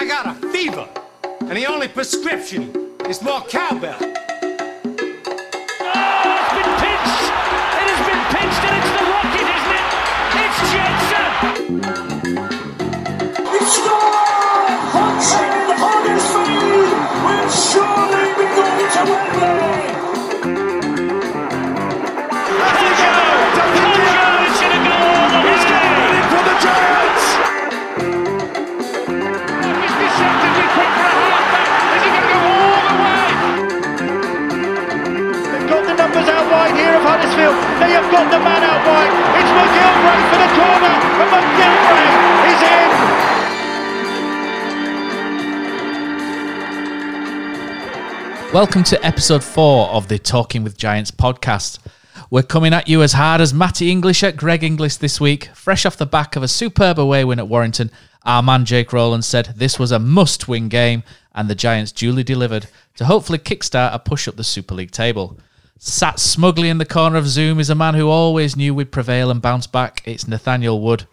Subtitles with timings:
[0.00, 0.88] I got a fever,
[1.40, 3.96] and the only prescription is more cowbell.
[3.98, 4.06] Oh,
[6.38, 7.24] it's been pinched.
[7.74, 9.86] It has been pinched, and it's the Rocket, isn't it?
[10.38, 11.30] It's Jensen.
[13.50, 14.70] He scored!
[14.94, 15.47] Hudson
[37.48, 37.80] Huddersfield.
[37.80, 39.08] They have got the man out wide.
[39.40, 42.12] It's McGillvary for the corner, and McGillvary
[42.52, 42.60] is
[48.44, 48.52] in.
[48.52, 51.78] Welcome to episode four of the Talking with Giants podcast.
[52.30, 55.48] We're coming at you as hard as Matty English at Greg Inglis this week.
[55.54, 57.90] Fresh off the back of a superb away win at Warrington,
[58.24, 61.02] our man Jake Rowland said this was a must win game,
[61.34, 65.38] and the Giants duly delivered to hopefully kickstart a push up the Super League table.
[65.80, 69.30] Sat smugly in the corner of Zoom is a man who always knew we'd prevail
[69.30, 70.02] and bounce back.
[70.04, 71.06] It's Nathaniel Wood.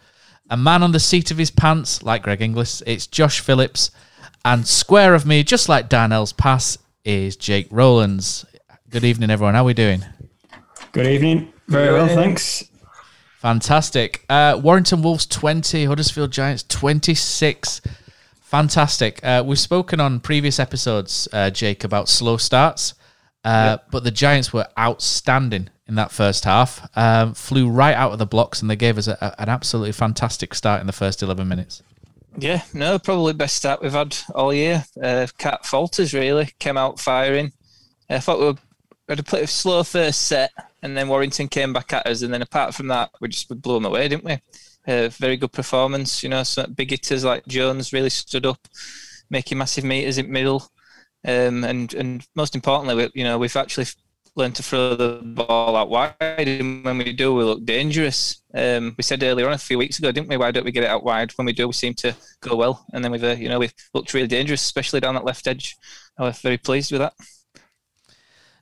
[0.50, 3.92] A man on the seat of his pants, like Greg Inglis, it's Josh Phillips.
[4.44, 8.44] And square of me, just like Darnell's pass, is Jake Rowlands.
[8.90, 9.54] Good evening, everyone.
[9.54, 10.04] How are we doing?
[10.92, 11.54] Good evening.
[11.68, 12.64] Very well, thanks.
[13.42, 14.26] Fantastic.
[14.30, 17.82] Uh, Warrington Wolves 20, Huddersfield Giants 26.
[18.42, 19.20] Fantastic.
[19.24, 22.96] Uh, we've spoken on previous episodes, uh, Jake, about slow starts,
[23.46, 26.90] uh, but the Giants were outstanding in that first half.
[26.98, 29.92] Um, flew right out of the blocks, and they gave us a, a- an absolutely
[29.94, 31.82] fantastic start in the first 11 minutes.
[32.38, 34.84] Yeah, no, probably best start we've had all year.
[35.02, 37.54] Uh, Cat falters really came out firing.
[38.10, 41.72] I thought we, were, we had a pretty slow first set, and then Warrington came
[41.72, 44.40] back at us, and then apart from that, we just blew them away, didn't we?
[44.88, 46.24] Uh, very good performance.
[46.24, 48.68] You know, some big hitters like Jones really stood up,
[49.30, 50.68] making massive meters in middle,
[51.26, 53.88] um, and and most importantly, we, you know, we've actually
[54.36, 58.42] learned to throw the ball out wide, and when we do, we look dangerous.
[58.54, 60.38] Um, we said earlier on a few weeks ago, didn't we?
[60.38, 61.32] Why don't we get it out wide?
[61.38, 63.74] When we do, we seem to go well, and then we've uh, you know we've
[63.94, 65.76] looked really dangerous, especially down that left edge.
[66.18, 67.14] I was very pleased with that.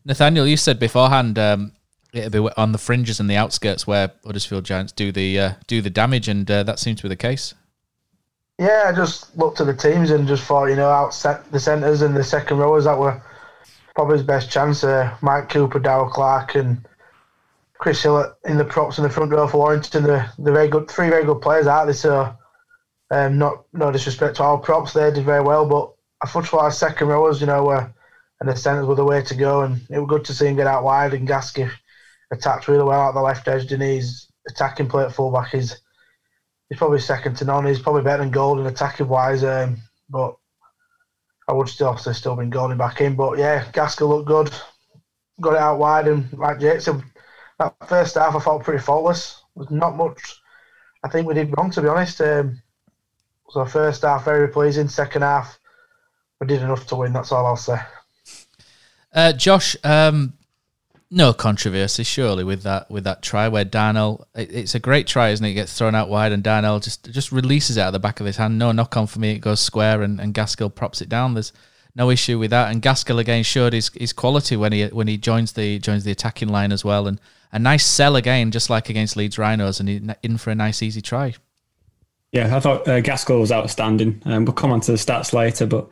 [0.05, 1.73] Nathaniel, you said beforehand um,
[2.13, 5.81] it'll be on the fringes and the outskirts where Huddersfield Giants do the uh, do
[5.81, 7.53] the damage, and uh, that seems to be the case.
[8.59, 11.11] Yeah, I just looked at the teams and just thought, you know, out
[11.51, 13.21] the centres and the second rowers that were
[13.95, 14.83] probably his best chance.
[14.83, 16.87] Uh, Mike Cooper, Daryl Clark, and
[17.79, 20.03] Chris Hill in the props in the front row for Warrington.
[20.03, 21.93] They're, they're very good, three very good players, aren't they?
[21.93, 22.35] So,
[23.09, 26.61] um, not no disrespect to all props, they did very well, but I thought for
[26.61, 27.93] our second rowers, you know, were
[28.39, 30.55] and the centres were the way to go, and it was good to see him
[30.57, 31.69] get out wide and Gasky
[32.31, 33.71] attacked really well out the left edge.
[33.71, 35.79] And his attacking play at fullback is
[36.73, 37.67] he's probably second to none.
[37.67, 39.77] He's probably better than Golding attacking wise, um,
[40.09, 40.35] but
[41.47, 43.15] I would still say still been Golding back in.
[43.15, 44.49] But yeah, Gaskell looked good,
[45.39, 47.03] got it out wide, and like Jake said,
[47.59, 49.43] that first half I felt pretty faultless.
[49.55, 50.41] There's not much
[51.03, 52.19] I think we did wrong to be honest.
[52.21, 52.59] Um,
[53.51, 54.87] so first half very pleasing.
[54.87, 55.59] Second half
[56.39, 57.13] we did enough to win.
[57.13, 57.77] That's all I'll say.
[59.13, 60.33] Uh, Josh, um,
[61.13, 64.27] no controversy surely with that with that try where Darnell.
[64.35, 65.51] It, it's a great try, isn't it?
[65.51, 68.19] It gets thrown out wide and Darnell just just releases it out of the back
[68.19, 68.57] of his hand.
[68.57, 69.31] No knock on for me.
[69.31, 71.35] It goes square and, and Gaskell props it down.
[71.35, 71.53] There's
[71.95, 72.71] no issue with that.
[72.71, 76.11] And Gaskell again showed his, his quality when he when he joins the joins the
[76.11, 77.07] attacking line as well.
[77.07, 80.55] And a nice sell again, just like against Leeds Rhinos, and he, in for a
[80.55, 81.35] nice easy try.
[82.31, 84.23] Yeah, I thought uh, Gaskell was outstanding.
[84.25, 85.87] Um, we'll come on to the stats later, but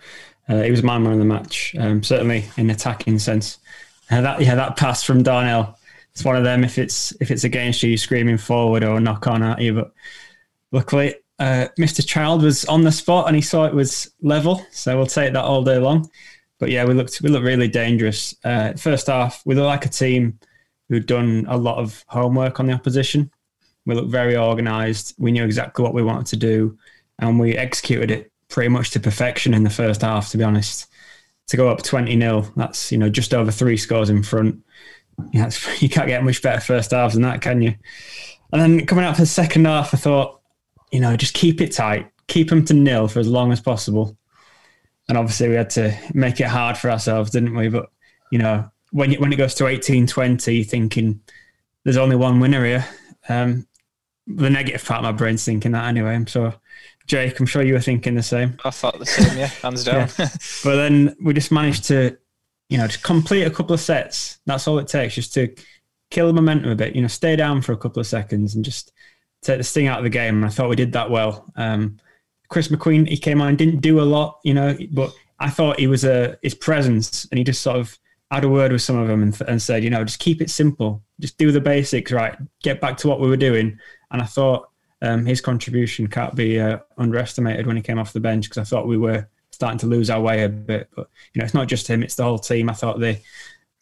[0.50, 3.59] uh, he was man man of the match, um, certainly in attacking sense.
[4.12, 5.78] Uh, that yeah, that pass from Darnell.
[6.12, 6.64] It's one of them.
[6.64, 9.74] If it's if it's against you, screaming forward or knock on at you.
[9.74, 9.94] But
[10.72, 12.06] luckily, uh, Mr.
[12.06, 15.44] Child was on the spot and he saw it was level, so we'll take that
[15.44, 16.10] all day long.
[16.60, 18.36] But yeah, we looked we looked really dangerous.
[18.44, 20.38] Uh, first half, we looked like a team
[20.90, 23.32] who'd done a lot of homework on the opposition.
[23.86, 25.16] We looked very organised.
[25.18, 26.78] We knew exactly what we wanted to do,
[27.20, 30.30] and we executed it pretty much to perfection in the first half.
[30.32, 30.91] To be honest,
[31.47, 34.64] to go up twenty 0 that's you know just over three scores in front.
[35.34, 35.49] Yeah,
[35.79, 37.76] you can't get much better first halves than that, can you?
[38.53, 40.41] And then coming out for the second half, I thought,
[40.91, 44.17] you know, just keep it tight, keep them to nil for as long as possible.
[45.08, 47.70] And obviously, we had to make it hard for ourselves, didn't we?
[47.70, 47.90] But
[48.32, 51.22] you know, when when it goes to 18-20, thinking
[51.84, 52.85] there's only one winner here.
[53.29, 53.67] Um,
[54.28, 56.23] the negative part of my brain's thinking that anyway.
[56.28, 56.53] So,
[57.08, 58.58] Jake, I'm sure you were thinking the same.
[58.64, 60.08] I thought the same, yeah, hands down.
[60.64, 62.18] But then we just managed to,
[62.70, 64.40] you know, just complete a couple of sets.
[64.46, 65.53] That's all it takes, just to
[66.09, 66.96] kill the momentum a bit.
[66.96, 68.92] You know, stay down for a couple of seconds and just
[69.42, 70.36] take the sting out of the game.
[70.36, 71.52] And I thought we did that well.
[71.56, 71.98] Um,
[72.50, 75.80] Chris McQueen, he came on and didn't do a lot, you know, but I thought
[75.80, 77.97] he was a his presence, and he just sort of
[78.30, 80.50] had a word with some of them and, and said, you know, just keep it
[80.50, 83.78] simple, just do the basics right, get back to what we were doing.
[84.12, 84.70] And I thought
[85.02, 88.64] um, his contribution can't be uh, underestimated when he came off the bench because I
[88.64, 90.90] thought we were starting to lose our way a bit.
[90.96, 92.70] But you know, it's not just him; it's the whole team.
[92.70, 93.22] I thought they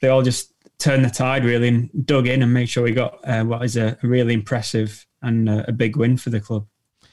[0.02, 3.20] they all just turned the tide really and dug in and made sure we got
[3.26, 6.66] uh, what is a, a really impressive and uh, a big win for the club.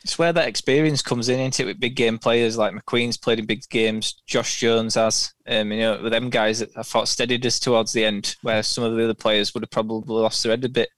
[0.04, 3.40] It's where that experience comes in, into it, with big game players like McQueen's played
[3.40, 5.34] in big games, Josh Jones has.
[5.48, 8.62] Um, you know, with them guys that I thought steadied us towards the end, where
[8.62, 10.90] some of the other players would have probably lost their head a bit.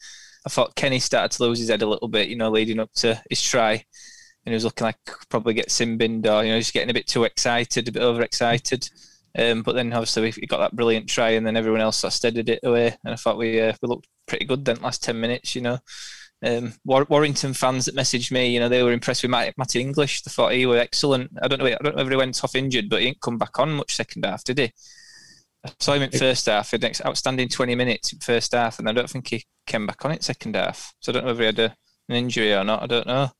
[0.46, 2.93] I thought Kenny started to lose his head a little bit, you know, leading up
[2.94, 3.73] to his try.
[3.73, 4.99] And he was looking like
[5.29, 8.88] probably get sin or, you know, just getting a bit too excited, a bit overexcited.
[9.38, 12.17] Um, but then obviously we got that brilliant try, and then everyone else sort of
[12.17, 12.96] steadied it away.
[13.05, 15.55] And I thought we uh, we looked pretty good then last ten minutes.
[15.55, 15.79] You know,
[16.43, 19.81] um, War- Warrington fans that messaged me, you know, they were impressed with Matt, Matty
[19.81, 20.23] English.
[20.23, 21.31] They thought he was excellent.
[21.43, 23.38] I don't know, I don't know if he went off injured, but he didn't come
[23.38, 24.73] back on much second half, did he?
[25.68, 26.70] I saw him in first half.
[26.70, 29.86] He had an outstanding 20 minutes in first half, and I don't think he came
[29.86, 30.94] back on it second half.
[31.00, 31.76] So I don't know if he had a,
[32.08, 32.82] an injury or not.
[32.82, 33.30] I don't know.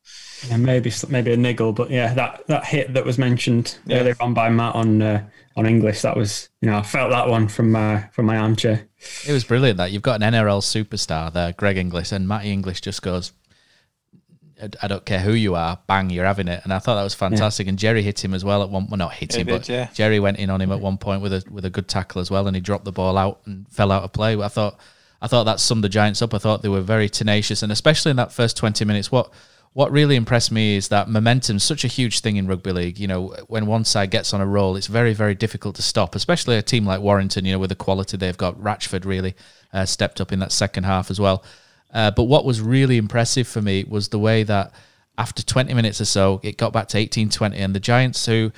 [0.48, 3.98] Yeah, maybe maybe a niggle, but yeah, that, that hit that was mentioned yeah.
[3.98, 7.28] earlier on by Matt on uh, on English, that was you know I felt that
[7.28, 8.88] one from my from my armchair.
[9.26, 12.80] It was brilliant that you've got an NRL superstar there, Greg Inglis, and Matty English
[12.80, 13.32] just goes,
[14.82, 16.60] I don't care who you are, bang, you're having it.
[16.64, 17.66] And I thought that was fantastic.
[17.66, 17.70] Yeah.
[17.70, 18.88] And Jerry hit him as well at one.
[18.88, 19.88] Well, not hit him, but yeah.
[19.93, 22.31] Jerry went in on him at one point with a with a good tackle as
[22.31, 24.40] well, and he dropped the ball out and fell out of play.
[24.40, 24.78] I thought,
[25.22, 26.34] I thought that summed the Giants up.
[26.34, 29.32] I thought they were very tenacious, and especially in that first twenty minutes, what
[29.75, 32.99] what really impressed me is that momentum is such a huge thing in rugby league.
[32.99, 36.16] You know, when one side gets on a roll, it's very, very difficult to stop,
[36.16, 38.61] especially a team like Warrington, you know, with the quality they've got.
[38.61, 39.37] Ratchford really
[39.72, 41.44] uh, stepped up in that second half as well.
[41.93, 44.73] Uh, but what was really impressive for me was the way that
[45.17, 47.56] after 20 minutes or so, it got back to 18 20.
[47.58, 48.52] And the Giants, who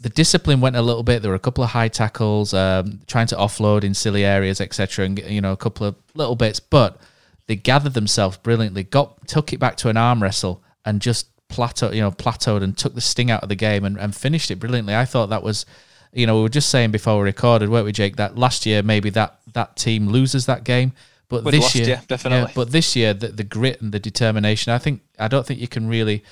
[0.00, 3.26] the discipline went a little bit, there were a couple of high tackles, um, trying
[3.28, 6.60] to offload in silly areas, etc., and, you know, a couple of little bits.
[6.60, 7.00] But
[7.46, 11.90] they gathered themselves brilliantly, got took it back to an arm wrestle, and just plateau,
[11.90, 14.56] you know, plateaued and took the sting out of the game and, and finished it
[14.56, 14.94] brilliantly.
[14.94, 15.66] I thought that was
[16.12, 18.82] you know, we were just saying before we recorded, weren't we, Jake, that last year
[18.82, 20.92] maybe that that team loses that game.
[21.30, 22.48] But We'd this lost, year, yeah, definitely.
[22.48, 25.60] Yeah, but this year, the, the grit and the determination, I think, I don't think
[25.60, 26.24] you can really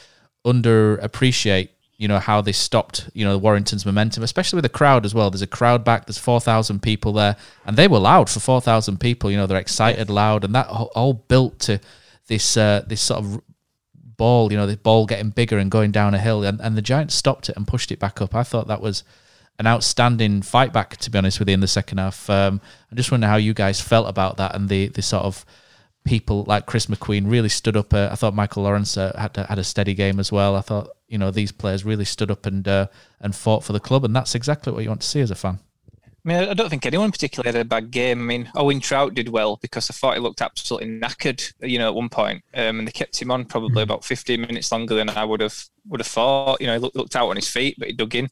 [0.45, 1.69] underappreciate,
[1.99, 5.15] you know, how they stopped, you know, the Warrington's momentum, especially with the crowd as
[5.15, 5.31] well.
[5.31, 6.07] There's a crowd back.
[6.07, 9.31] There's four thousand people there, and they were loud for four thousand people.
[9.31, 11.81] You know, they're excited, loud, and that all built to
[12.27, 13.41] this uh, this sort of
[14.17, 14.51] ball.
[14.51, 17.15] You know, the ball getting bigger and going down a hill, and, and the Giants
[17.15, 18.35] stopped it and pushed it back up.
[18.35, 19.05] I thought that was
[19.59, 22.29] an outstanding fight back, to be honest with you, in the second half.
[22.31, 22.61] Um,
[22.93, 25.45] I just wonder how you guys felt about that and the the sort of
[26.05, 27.93] people like Chris McQueen really stood up.
[27.93, 30.57] Uh, I thought Michael Lawrence uh, had had a steady game as well.
[30.57, 32.87] I thought you know these players really stood up and uh,
[33.21, 35.35] and fought for the club, and that's exactly what you want to see as a
[35.35, 35.59] fan.
[36.25, 38.21] I mean, I don't think anyone particularly had a bad game.
[38.21, 41.89] I mean, Owen Trout did well because I thought he looked absolutely knackered, you know,
[41.89, 43.91] at one point, um, and they kept him on probably hmm.
[43.91, 46.61] about 15 minutes longer than I would have would have thought.
[46.61, 48.29] You know, he looked, looked out on his feet, but he dug in.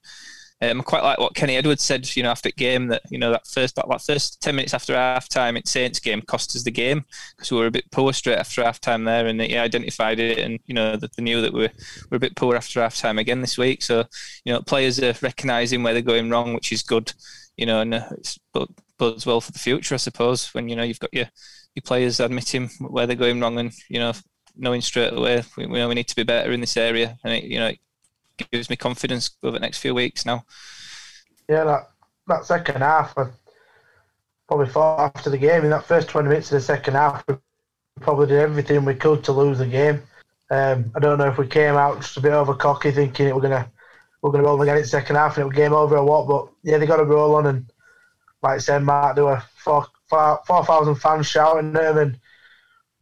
[0.62, 3.30] Um, quite like what Kenny Edwards said, you know, after the game that you know
[3.30, 6.62] that first that, that first ten minutes after half time in Saints game cost us
[6.62, 7.04] the game
[7.36, 10.38] because we were a bit poor straight after half time there, and he identified it,
[10.38, 11.72] and you know that they knew that we we're,
[12.10, 13.82] we're a bit poor after half time again this week.
[13.82, 14.04] So
[14.46, 17.12] you know, players are recognising where they're going wrong, which is good,
[17.58, 18.38] you know, and uh, it's
[18.98, 20.54] bodes well for the future, I suppose.
[20.54, 21.26] When you know you've got your
[21.74, 24.14] your players admitting where they're going wrong, and you know
[24.58, 27.34] knowing straight away we, we know we need to be better in this area, and
[27.34, 27.72] it, you know
[28.50, 30.44] gives me confidence over the next few weeks now.
[31.48, 31.90] Yeah, that
[32.26, 33.26] that second half, I
[34.48, 37.36] probably thought after the game in that first twenty minutes of the second half, we
[38.00, 40.02] probably did everything we could to lose the game.
[40.50, 43.34] Um, I don't know if we came out just a bit over cocky, thinking it
[43.34, 43.70] we're gonna
[44.22, 46.28] we're gonna roll again in the second half and it was game over or what.
[46.28, 47.72] But yeah, they got to roll on, and
[48.42, 52.20] like I said, Mark, there were four four thousand fans shouting at them, and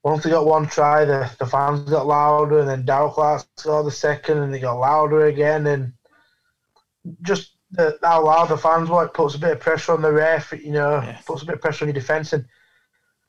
[0.05, 3.87] once they got one try, the, the fans got louder, and then Daryl Clark scored
[3.87, 5.95] the second, and they got louder again, and
[7.23, 10.13] just the, how loud the fans were, it puts a bit of pressure on the
[10.13, 11.19] ref, you know, yeah.
[11.27, 12.45] puts a bit of pressure on your defence, and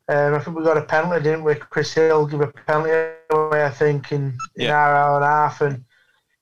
[0.09, 1.55] um, I think we got a penalty, didn't we?
[1.55, 4.77] Chris Hill give a penalty away, I think, in, in yeah.
[4.77, 5.85] our hour and a half, and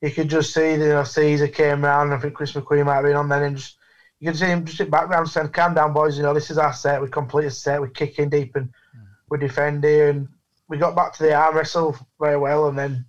[0.01, 3.03] you could just see, you know, Sezer came around, I think Chris McQueen might have
[3.03, 3.77] been on then, and just
[4.19, 6.15] you could see him just sit background saying, "Calm down, boys.
[6.17, 7.01] You know, this is our set.
[7.01, 7.81] We complete a set.
[7.81, 8.69] We kick in deep and."
[9.29, 10.27] We defended and
[10.69, 12.67] we got back to the arm wrestle very well.
[12.67, 13.05] And then,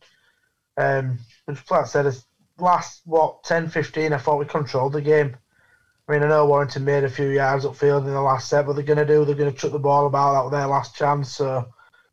[0.77, 1.19] um,
[1.49, 2.15] like I said,
[2.59, 5.37] last, what, 10, 15, I thought we controlled the game.
[6.09, 8.75] I mean, I know Warrington made a few yards upfield in the last set, but
[8.75, 10.51] they're going to do, they're going to chuck the ball about.
[10.51, 11.37] That their last chance.
[11.37, 11.67] So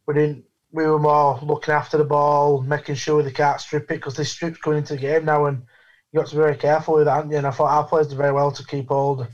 [0.07, 3.95] we didn't we were more looking after the ball, making sure they can't strip it
[3.95, 5.63] because this strip's coming into the game now, and
[6.11, 7.25] you got to be very careful with that.
[7.25, 9.27] And I thought our players did very well to keep hold.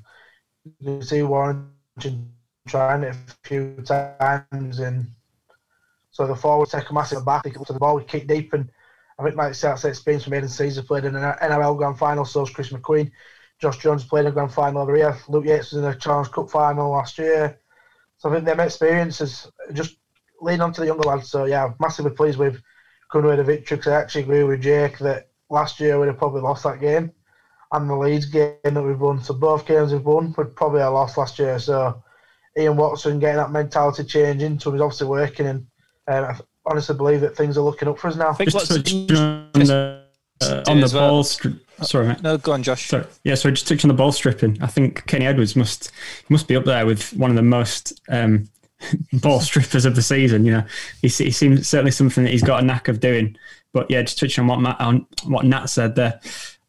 [0.80, 2.34] You can see Warrington
[2.68, 5.08] trying it a few times, and
[6.12, 8.28] so the forwards take a massive back, they get up to the ball, we kick
[8.28, 8.70] deep, and
[9.20, 12.50] I think the experience from Aidan Sezer played in an NRL Grand Final, so is
[12.52, 13.12] Chris McQueen.
[13.60, 15.18] Josh Jones played in a Grand Final over here.
[15.28, 17.60] Luke Yates was in a Challenge Cup final last year.
[18.18, 19.98] So I think them experiences just
[20.42, 21.30] lean on to the younger lads.
[21.30, 22.62] So yeah, massively pleased with
[23.12, 26.18] coming away the victory because I actually agree with Jake that last year we'd have
[26.18, 27.12] probably lost that game
[27.72, 29.22] and the Leeds game that we've won.
[29.22, 31.58] So both games we've won, we'd probably have lost last year.
[31.58, 32.04] So
[32.58, 35.68] Ian Watson getting that mentality change into him is obviously working and
[36.08, 36.36] um, I
[36.66, 38.36] honestly believe that things are looking up for us now.
[38.38, 40.04] I Just what's touching on the,
[40.42, 41.10] uh, on the well.
[41.10, 41.24] ball.
[41.24, 42.22] Stri- sorry, mate.
[42.22, 42.88] no, go on, Josh.
[42.88, 43.06] Sorry.
[43.24, 44.58] Yeah, so just touching on the ball stripping.
[44.62, 45.92] I think Kenny Edwards must
[46.30, 48.50] must be up there with one of the most um,
[49.14, 50.46] ball strippers of the season.
[50.46, 50.64] You know,
[51.02, 53.38] he, he seems certainly something that he's got a knack of doing.
[53.74, 56.20] But yeah, just touching on what Matt, on what Nat said there,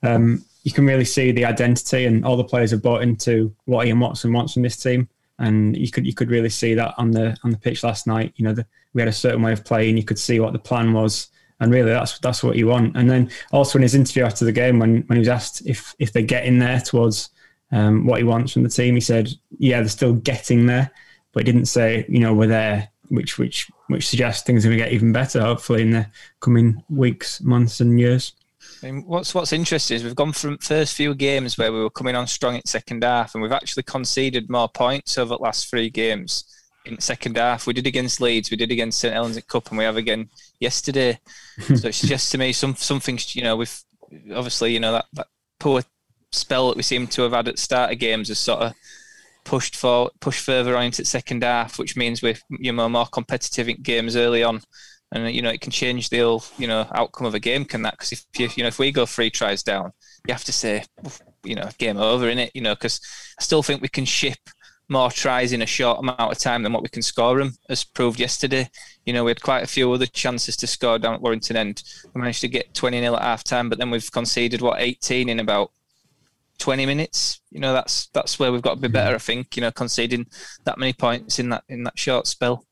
[0.03, 3.87] um, you can really see the identity and all the players have bought into what
[3.87, 5.09] Ian Watson wants from this team.
[5.39, 8.33] And you could you could really see that on the on the pitch last night.
[8.37, 9.97] You know, the, we had a certain way of playing.
[9.97, 11.29] You could see what the plan was,
[11.61, 12.97] and really that's that's what you want.
[12.97, 15.95] And then also in his interview after the game, when when he was asked if
[15.99, 17.31] if they get in there towards
[17.71, 20.91] um, what he wants from the team, he said, "Yeah, they're still getting there,"
[21.33, 24.79] but he didn't say, "You know, we're there," which which which suggests things are going
[24.79, 26.07] to get even better, hopefully in the
[26.41, 28.33] coming weeks, months, and years.
[28.83, 31.91] I mean, what's what's interesting is we've gone from first few games where we were
[31.91, 35.69] coming on strong in second half, and we've actually conceded more points over the last
[35.69, 36.45] three games
[36.85, 37.67] in second half.
[37.67, 40.29] We did against Leeds, we did against St Helens at Cup, and we have again
[40.61, 41.19] yesterday.
[41.61, 43.19] so it suggests to me some something.
[43.29, 43.83] You know, we've
[44.35, 45.27] obviously you know that, that
[45.59, 45.83] poor
[46.31, 48.75] spell that we seem to have had at the start of games has sort of
[49.45, 53.07] pushed for pushed further on into the second half, which means we're you know more
[53.07, 54.61] competitive in games early on.
[55.11, 57.83] And you know it can change the whole you know outcome of a game, can
[57.83, 57.95] that?
[57.95, 59.93] Because if you you know if we go three tries down,
[60.27, 60.85] you have to say
[61.45, 62.51] you know game over in it.
[62.55, 63.01] You know because
[63.39, 64.39] I still think we can ship
[64.89, 67.85] more tries in a short amount of time than what we can score them, as
[67.85, 68.69] proved yesterday.
[69.05, 71.83] You know, we had quite a few other chances to score down at Warrington End.
[72.15, 75.29] We managed to get 20 nil at half time, but then we've conceded, what, 18
[75.29, 75.73] in about
[76.59, 77.41] 20 minutes.
[77.51, 80.27] You know, that's that's where we've got to be better, I think, you know, conceding
[80.65, 82.65] that many points in that in that short spell.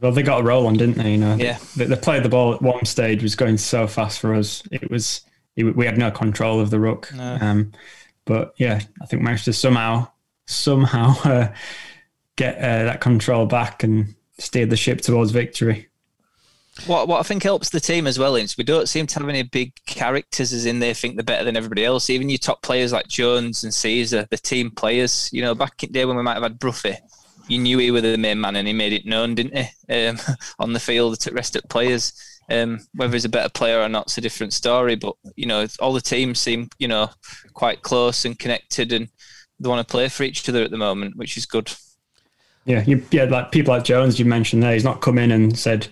[0.00, 1.12] Well, they got a roll on, didn't they?
[1.12, 1.58] You know, Yeah.
[1.76, 4.62] They, they played the ball at one stage was going so fast for us.
[4.70, 5.22] It was
[5.56, 7.12] it, we had no control of the ruck.
[7.14, 7.38] No.
[7.40, 7.72] Um,
[8.24, 10.08] but yeah, I think managed to somehow
[10.46, 11.52] somehow uh,
[12.36, 15.88] get uh, that control back and steer the ship towards victory.
[16.84, 19.28] What what I think helps the team as well is we don't seem to have
[19.30, 22.10] any big characters as in they think they're better than everybody else.
[22.10, 25.30] Even your top players like Jones and Sezer, the team players.
[25.32, 26.98] You know, back in the day when we might have had Broughy,
[27.48, 30.06] you knew he was the main man and he made it known, didn't he?
[30.06, 30.18] Um,
[30.58, 32.12] on the field to rest at players.
[32.48, 34.94] Um, whether he's a better player or not, it's a different story.
[34.94, 37.10] But you know, all the teams seem you know
[37.54, 39.08] quite close and connected, and
[39.58, 41.72] they want to play for each other at the moment, which is good.
[42.66, 44.72] Yeah, you, yeah, like people like Jones you mentioned there.
[44.72, 45.86] He's not come in and said,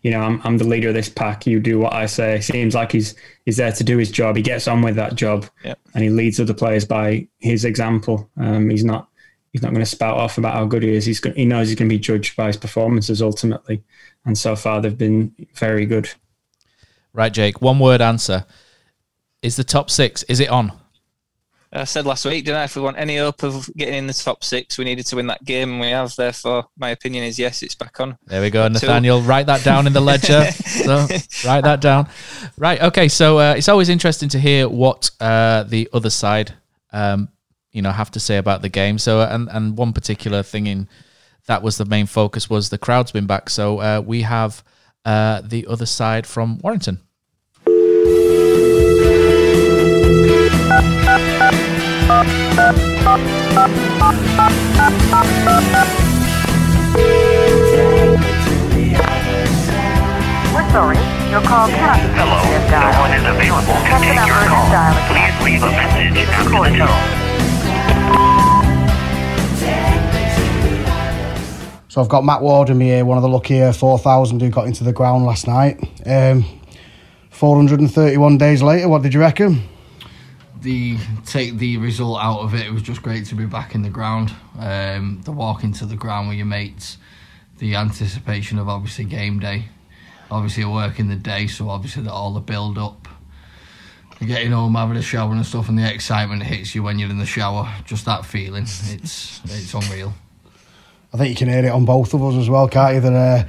[0.00, 1.46] you know, I'm, I'm the leader of this pack.
[1.46, 2.40] You do what I say.
[2.40, 4.36] Seems like he's he's there to do his job.
[4.36, 5.78] He gets on with that job, Yep.
[5.94, 8.30] and he leads other players by his example.
[8.38, 9.08] Um, he's not
[9.54, 11.06] he's not going to spout off about how good he is.
[11.06, 13.84] He's go- he knows he's going to be judged by his performances ultimately,
[14.26, 16.10] and so far they've been very good.
[17.12, 17.62] Right, Jake.
[17.62, 18.44] One word answer.
[19.42, 20.24] Is the top six?
[20.24, 20.72] Is it on?
[21.72, 22.64] I said last week, didn't I?
[22.64, 25.28] If we want any hope of getting in the top six, we needed to win
[25.28, 26.14] that game, and we have.
[26.16, 28.18] Therefore, my opinion is yes, it's back on.
[28.26, 29.22] There we go, Nathaniel.
[29.22, 30.50] Write that down in the ledger.
[30.52, 31.06] so
[31.44, 32.08] write that down.
[32.56, 32.80] Right.
[32.82, 33.08] Okay.
[33.08, 36.54] So uh, it's always interesting to hear what uh, the other side,
[36.92, 37.28] um,
[37.74, 38.96] you know, have to say about the game.
[38.98, 40.88] So uh, and and one particular thing in
[41.46, 43.50] that was the main focus was the crowd's been back.
[43.50, 44.64] So uh, we have
[45.04, 47.00] uh, the other side from Warrington.
[60.54, 60.98] We're sorry.
[61.30, 64.26] Your call cannot be Hello, taken as no one is available to Press the take
[64.30, 64.70] your call.
[65.10, 67.23] Please leave a message after the tone.
[71.94, 74.66] So I've got Matt Ward in me here, one of the luckier 4,000 who got
[74.66, 75.78] into the ground last night.
[76.04, 76.44] Um,
[77.30, 79.62] 431 days later, what did you reckon?
[80.60, 83.82] the take the result out of it, it was just great to be back in
[83.82, 84.34] the ground.
[84.58, 86.98] Um, the walk into the ground with your mates,
[87.58, 89.66] the anticipation of obviously game day,
[90.32, 93.06] obviously a work in the day, so obviously all the build up,
[94.18, 97.18] getting home, having a shower and stuff, and the excitement hits you when you're in
[97.18, 97.72] the shower.
[97.84, 100.12] Just that feeling, it's it's unreal.
[101.14, 103.00] I think you can hear it on both of us as well, can't you?
[103.00, 103.44] That uh,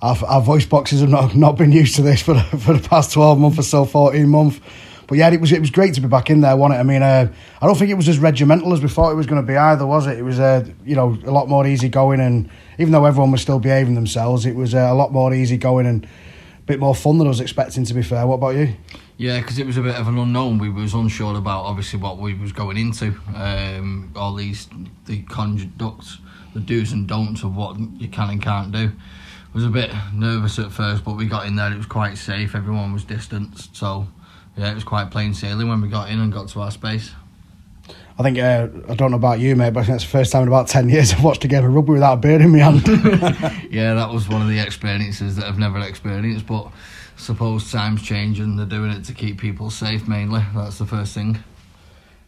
[0.00, 2.88] our, our voice boxes have not, not been used to this for the, for the
[2.88, 4.60] past 12 months or so, 14 months.
[5.08, 6.80] But yeah, it was it was great to be back in there, wasn't it?
[6.80, 9.26] I mean, uh, I don't think it was as regimental as we thought it was
[9.26, 10.18] going to be either, was it?
[10.18, 12.48] It was uh, you know a lot more easy going, and
[12.78, 15.86] even though everyone was still behaving themselves, it was uh, a lot more easy going
[15.86, 16.06] and
[16.68, 17.84] bit more fun than I was expecting.
[17.84, 18.74] To be fair, what about you?
[19.16, 20.58] Yeah, because it was a bit of an unknown.
[20.58, 23.18] We was unsure about obviously what we was going into.
[23.34, 24.68] Um, all these
[25.06, 26.18] the conducts,
[26.54, 28.92] the do's and don'ts of what you can and can't do.
[28.92, 31.72] I was a bit nervous at first, but we got in there.
[31.72, 32.54] It was quite safe.
[32.54, 34.06] Everyone was distanced, so
[34.56, 37.12] yeah, it was quite plain sailing when we got in and got to our space.
[38.18, 40.32] I think uh, I don't know about you, mate, but I think it's the first
[40.32, 42.50] time in about ten years I've watched a game of rugby without a beer in
[42.50, 42.86] my hand.
[43.70, 46.70] yeah, that was one of the experiences that I've never experienced, but I
[47.16, 50.42] suppose times change and they're doing it to keep people safe mainly.
[50.54, 51.38] That's the first thing.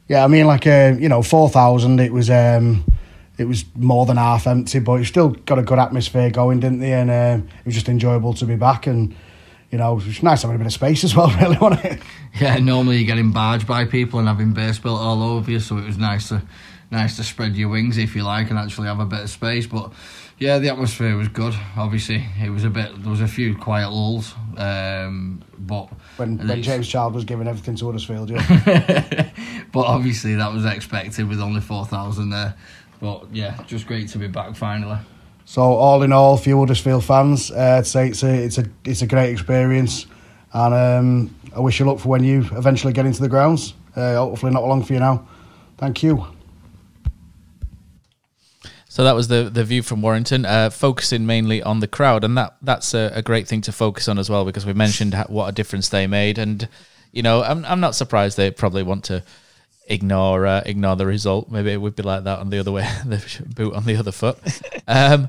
[0.07, 1.99] Yeah, I mean, like uh, you know, four thousand.
[1.99, 2.85] It was um,
[3.37, 6.79] it was more than half empty, but it still got a good atmosphere going, didn't
[6.79, 6.93] they?
[6.93, 9.15] And uh, it was just enjoyable to be back and
[9.71, 12.03] you know, it was nice having a bit of space as well, really, wasn't it?
[12.41, 15.79] Yeah, normally you're getting barged by people and having beer spilt all over you, so
[15.79, 16.43] it was nice to
[16.91, 19.67] nice to spread your wings if you like and actually have a bit of space.
[19.67, 19.93] But
[20.39, 21.55] yeah, the atmosphere was good.
[21.77, 23.01] Obviously, it was a bit.
[23.01, 27.77] There was a few quiet lulls, um, but when, when James Child was giving everything
[27.77, 29.31] to Huddersfield, yeah.
[29.73, 32.57] but obviously that was expected with only four thousand there.
[33.01, 34.99] But yeah, just great to be back finally.
[35.51, 39.03] So all in all, for Huddersfield fans, uh, I'd say it's a it's a it's
[39.03, 40.07] a great experience,
[40.53, 43.75] and um, I wish you luck for when you eventually get into the grounds.
[43.97, 45.27] Uh, hopefully not long for you now.
[45.77, 46.25] Thank you.
[48.89, 52.39] So that was the the view from Warrington, uh, focusing mainly on the crowd, and
[52.39, 55.49] that that's a, a, great thing to focus on as well because we mentioned what
[55.49, 56.69] a difference they made, and
[57.11, 59.25] you know I'm I'm not surprised they probably want to
[59.91, 61.51] ignore uh, ignore the result.
[61.51, 63.23] Maybe it would be like that on the other way, the
[63.55, 64.39] boot on the other foot.
[64.89, 65.29] Um,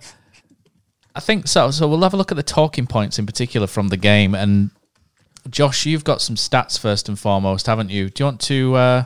[1.13, 1.71] I think so.
[1.71, 4.33] So we'll have a look at the talking points in particular from the game.
[4.33, 4.69] And
[5.49, 8.09] Josh, you've got some stats first and foremost, haven't you?
[8.09, 8.75] Do you want to?
[8.75, 9.05] Uh,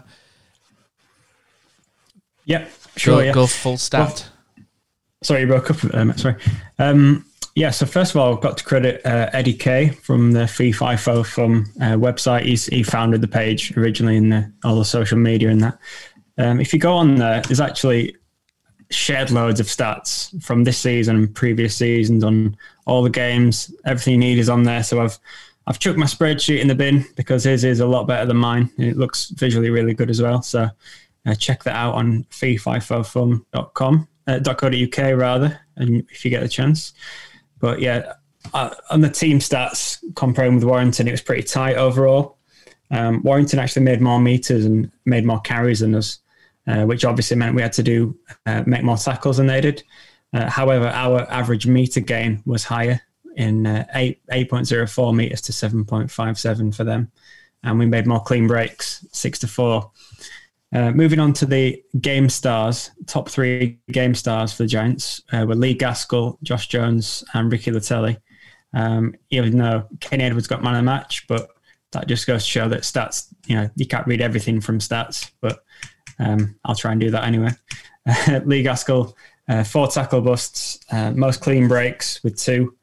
[2.44, 3.16] yeah, sure.
[3.16, 3.34] Go, yeah.
[3.34, 4.30] go full stat.
[4.58, 4.65] Well,
[5.24, 5.78] sorry, you broke up.
[5.96, 6.36] Um, sorry.
[6.78, 10.46] Um, yeah, so first of all, I've got to credit uh, Eddie Kay from the
[10.46, 12.44] Fee FIFO from uh, website.
[12.44, 15.80] He's, he founded the page originally in the, all the social media and that.
[16.38, 18.15] Um, if you go on there, there's actually
[18.91, 23.74] shared loads of stats from this season and previous seasons on all the games.
[23.86, 24.84] Everything you need is on there.
[24.84, 25.18] So I've
[25.68, 28.70] I've chucked my spreadsheet in the bin because his is a lot better than mine.
[28.78, 30.44] It looks visually really good as well.
[30.44, 30.70] So
[31.26, 36.94] uh, check that out on feefifofum.com, uh, .co.uk rather, and if you get a chance.
[37.60, 38.13] But yeah,
[38.54, 42.38] uh, on the team stats comparing with Warrington, it was pretty tight overall.
[42.91, 46.20] Um, Warrington actually made more meters and made more carries than us,
[46.68, 49.84] uh, which obviously meant we had to do uh, make more tackles than they did.
[50.34, 53.02] Uh, however, our average meter gain was higher
[53.36, 57.12] in uh, eight eight point zero four meters to seven point five seven for them,
[57.63, 59.91] and we made more clean breaks, six to four.
[60.73, 65.45] Uh, moving on to the game stars, top three game stars for the Giants uh,
[65.47, 68.17] were Lee Gaskell, Josh Jones, and Ricky Leutele.
[68.73, 71.49] Um, even though Kenny Edwards got man of the match, but
[71.91, 75.32] that just goes to show that stats, you know, you can't read everything from stats,
[75.39, 75.63] but
[76.19, 77.51] um, I'll try and do that anyway.
[78.45, 79.15] Lee Gaskell,
[79.47, 82.75] uh, four tackle busts, uh, most clean breaks with two,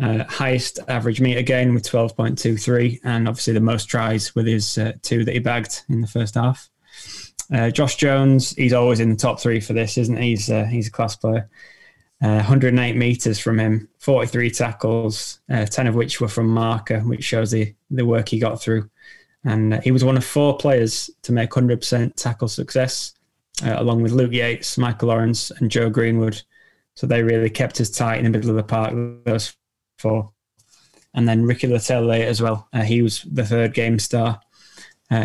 [0.00, 4.92] uh, highest average meter gain with 12.23, and obviously the most tries with his uh,
[5.02, 6.70] two that he bagged in the first half.
[7.52, 10.30] Uh, Josh Jones, he's always in the top three for this, isn't he?
[10.30, 11.50] He's, uh, he's a class player.
[12.22, 17.24] Uh, 108 meters from him, 43 tackles, uh, 10 of which were from marker, which
[17.24, 18.88] shows the, the work he got through.
[19.44, 23.14] And uh, he was one of four players to make 100% tackle success,
[23.64, 26.40] uh, along with Luke Yates, Michael Lawrence, and Joe Greenwood.
[26.94, 29.54] So they really kept us tight in the middle of the park, those
[29.98, 30.30] four.
[31.14, 32.68] And then Ricky Leutele as well.
[32.84, 34.40] he was the third game star.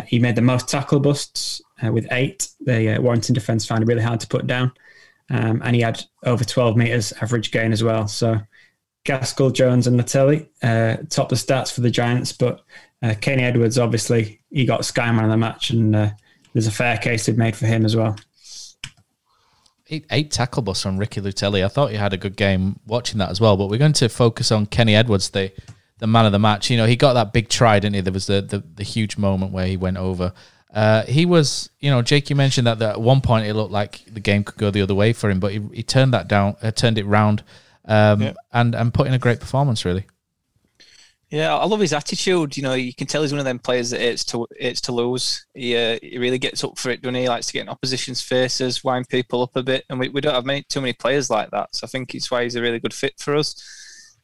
[0.06, 2.48] He made the most tackle busts, uh, with eight.
[2.60, 4.72] The uh, Warrington defence found it really hard to put down.
[5.30, 8.08] Um, and he had over 12 metres average gain as well.
[8.08, 8.40] So
[9.04, 12.32] Gaskell, Jones, and Leutele uh, top the stats for the Giants.
[12.32, 12.62] But
[13.02, 16.10] uh, Kenny Edwards, obviously, he got Skyman of the match, and uh,
[16.52, 18.16] there's a fair case be made for him as well.
[19.90, 21.64] Eight, eight tackle busts from Ricky Leutele.
[21.64, 23.56] I thought he had a good game watching that as well.
[23.56, 25.52] But we're going to focus on Kenny Edwards, the
[25.98, 26.70] the man of the match.
[26.70, 28.00] You know, he got that big try, didn't he?
[28.00, 30.32] There was the, the, the huge moment where he went over
[30.72, 32.28] uh, he was, you know, Jake.
[32.28, 34.82] You mentioned that, that, at one point it looked like the game could go the
[34.82, 37.42] other way for him, but he, he turned that down, uh, turned it round,
[37.86, 38.34] um, yeah.
[38.52, 39.84] and and put in a great performance.
[39.84, 40.04] Really.
[41.30, 42.56] Yeah, I love his attitude.
[42.56, 44.92] You know, you can tell he's one of them players that it's to it's to
[44.92, 45.46] lose.
[45.54, 47.22] He uh, he really gets up for it, doesn't he?
[47.22, 47.28] he?
[47.28, 50.34] likes to get in opposition's faces, wind people up a bit, and we, we don't
[50.34, 51.74] have many too many players like that.
[51.74, 53.54] So I think it's why he's a really good fit for us.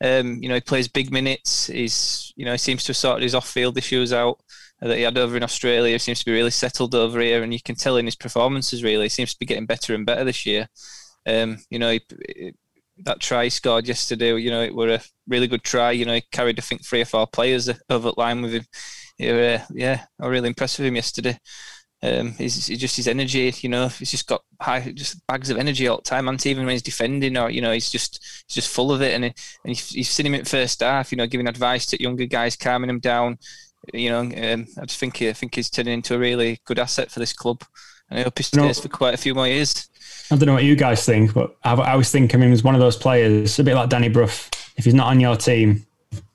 [0.03, 1.67] Um, you know, he plays big minutes.
[1.67, 4.41] He's, you know, he seems to have sorted his off-field issues out
[4.81, 5.93] that he had over in Australia.
[5.93, 8.83] He seems to be really settled over here, and you can tell in his performances.
[8.83, 10.69] Really, he seems to be getting better and better this year.
[11.27, 12.53] Um, you know, he,
[12.99, 14.37] that try he scored yesterday.
[14.39, 15.93] You know, it were a really good try.
[15.93, 18.67] You know, he carried I think three or four players over the line with him.
[19.21, 21.39] Were, uh, yeah, I was really impressed with him yesterday.
[22.03, 25.59] Um, he's, he's, just his energy, you know, he's just got high, just bags of
[25.59, 26.29] energy all the time.
[26.29, 29.15] And even when he's defending, or you know, he's just he's just full of it.
[29.15, 32.27] And, he, and you've seen him at first half, you know, giving advice to younger
[32.27, 33.39] guys, calming them down.
[33.93, 37.11] You know, um, I just think I think he's turning into a really good asset
[37.11, 37.63] for this club,
[38.09, 39.89] and I hope he stays for quite a few more years.
[40.31, 42.65] I don't know what you guys think, but I, I always think of him as
[42.65, 44.25] one of those players, a bit like Danny Brough.
[44.77, 45.87] If he's not on your team,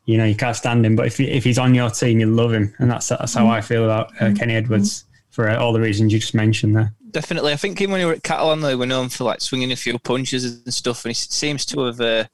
[0.06, 0.96] you know you can't stand him.
[0.96, 3.48] But if he, if he's on your team, you love him, and that's that's how
[3.48, 6.94] I feel about uh, Kenny Edwards for uh, all the reasons you just mentioned there.
[7.12, 9.76] Definitely, I think when he were at Catalan, they were known for like swinging a
[9.76, 12.26] few punches and stuff, and he seems to have uh,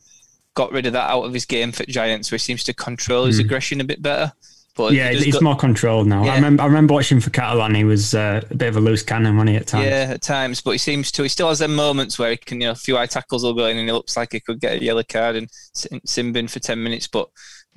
[0.54, 3.26] got rid of that out of his game for Giants, where he seems to control
[3.26, 3.46] his mm.
[3.46, 4.34] aggression a bit better.
[4.76, 6.26] But yeah, he's got, more controlled now.
[6.26, 6.34] Yeah.
[6.34, 7.74] I remember I remember watching for Catalan.
[7.76, 9.86] He was uh, a bit of a loose cannon when he at times.
[9.86, 10.60] Yeah, at times.
[10.60, 11.24] But he seems to.
[11.24, 13.54] He still has them moments where he can, you know, a few high tackles will
[13.54, 16.50] go in, and he looks like he could get a yellow card and sim bin
[16.50, 17.08] for ten minutes.
[17.08, 17.30] But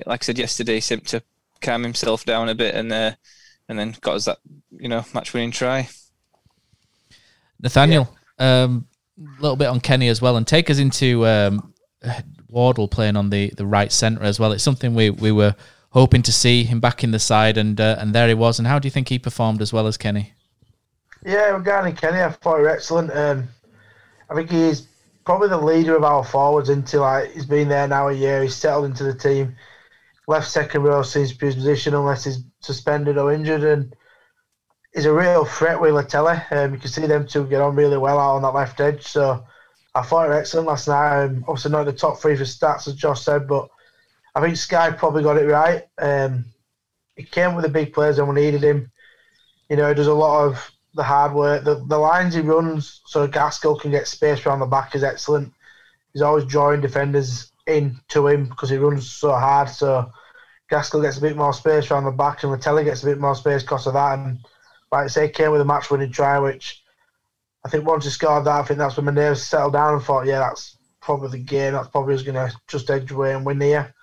[0.07, 1.23] like I said yesterday, he seemed to
[1.61, 3.13] calm himself down a bit, and uh,
[3.69, 4.39] and then got us that,
[4.77, 5.89] you know, match winning try.
[7.61, 8.87] Nathaniel, a um,
[9.41, 11.73] little bit on Kenny as well, and take us into um,
[12.49, 14.53] Wardle playing on the the right centre as well.
[14.53, 15.55] It's something we we were
[15.91, 18.59] hoping to see him back in the side, and uh, and there he was.
[18.59, 20.33] And how do you think he performed as well as Kenny?
[21.25, 23.11] Yeah, regarding Kenny, I thought he was excellent.
[23.13, 23.49] Um,
[24.31, 24.87] I think he's
[25.25, 28.43] probably the leader of our forwards until like he's been there now a year.
[28.43, 29.57] He's settled into the team.
[30.27, 33.95] Left second row seems to be his position unless he's suspended or injured, and
[34.99, 36.45] he's a real threat with Leutele.
[36.51, 39.05] Um, you can see them two get on really well out on that left edge.
[39.05, 39.47] So
[39.95, 41.23] I thought he was excellent last night.
[41.23, 43.69] Um, obviously not in the top three for stats as Josh said, but
[44.35, 45.85] I think Sky probably got it right.
[45.99, 46.47] Um,
[47.15, 48.91] he came with the big players and we needed him.
[49.69, 51.63] You know, he does a lot of the hard work.
[51.63, 55.53] The, the lines he runs so Gaskell can get space around the back is excellent.
[56.13, 59.69] He's always drawing defenders in to him because he runs so hard.
[59.69, 60.11] So
[60.69, 63.37] Gaskell gets a bit more space around the back and Leutele gets a bit more
[63.37, 64.19] space because of that.
[64.19, 64.41] And
[64.91, 66.83] like I say, came with a match winning try, which
[67.65, 70.03] I think once he scored that, I think that's when my nerves settled down and
[70.03, 71.73] thought, yeah, that's probably the game.
[71.73, 73.95] That's probably who's going to just edge away and win here.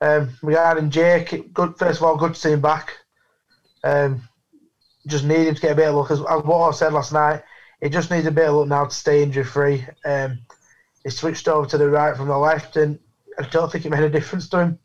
[0.00, 1.76] Um, regarding Jake, good.
[1.76, 2.92] First of all, good to see him back.
[3.84, 4.22] Um,
[5.06, 6.10] just need him to get a bit of luck.
[6.10, 7.42] As, as what I said last night,
[7.80, 9.86] he just needs a bit of luck now to stay injury free.
[10.04, 10.40] Um,
[11.04, 12.98] he switched over to the right from the left, and
[13.38, 14.78] I don't think it made a difference to him.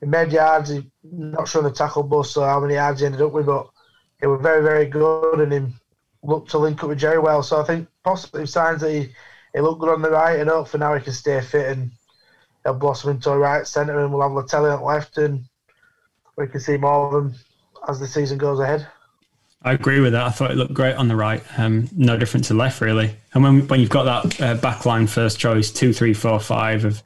[0.00, 0.70] He made yards.
[0.70, 3.46] He not sure on the tackle bus so how many yards he ended up with,
[3.46, 3.68] but
[4.24, 5.60] he was very, very good, and he
[6.22, 7.42] looked to link up with Jerry well.
[7.42, 9.10] So I think positive signs that he,
[9.52, 11.90] he looked good on the right, and hope for now he can stay fit and
[12.62, 15.44] he'll blossom into a right centre, and we'll have Leutele on left, and
[16.38, 17.34] we can see more of them
[17.86, 18.88] as the season goes ahead.
[19.60, 20.24] I agree with that.
[20.24, 21.42] I thought it looked great on the right.
[21.58, 23.14] Um, no different to left, really.
[23.34, 27.02] And when when you've got that uh, backline first choice, two, three, four, five of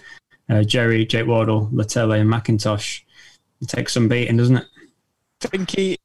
[0.49, 3.03] uh, Jerry, Jake Wardle, Leutele, and McIntosh,
[3.61, 4.67] it takes some beating, doesn't it?
[5.45, 5.98] I think he,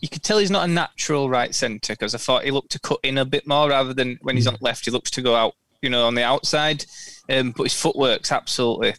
[0.00, 2.80] you could tell he's not a natural right centre because I thought he looked to
[2.80, 5.34] cut in a bit more rather than when he's on left, he looks to go
[5.34, 6.84] out, you know, on the outside.
[7.28, 8.94] Um, but his footwork's absolutely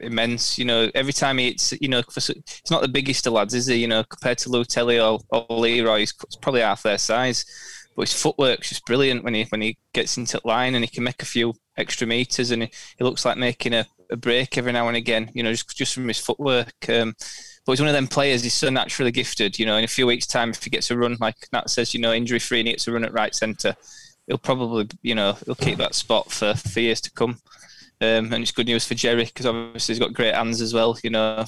[0.00, 0.58] immense.
[0.58, 3.54] You know, every time he hits, you know, for, he's not the biggest of lads,
[3.54, 3.76] is he?
[3.76, 7.44] You know, compared to Leutele or, or Leroy, he's probably half their size.
[7.96, 11.04] But his footwork's just brilliant when he when he gets into line and he can
[11.04, 14.72] make a few extra meters and he, he looks like making a, a break every
[14.72, 15.30] now and again.
[15.34, 16.88] You know, just just from his footwork.
[16.88, 17.14] Um,
[17.64, 18.42] but he's one of them players.
[18.42, 19.58] He's so naturally gifted.
[19.58, 21.94] You know, in a few weeks' time, if he gets a run, like Nat says,
[21.94, 23.76] you know, injury free, and he gets a run at right centre,
[24.26, 27.38] he'll probably, you know, he'll keep that spot for, for years to come.
[28.00, 30.96] Um, and it's good news for Jerry because obviously he's got great hands as well.
[31.02, 31.44] You know,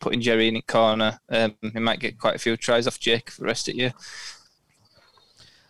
[0.00, 3.30] putting Jerry in the corner, um, he might get quite a few tries off Jake
[3.30, 3.94] for the rest of the year.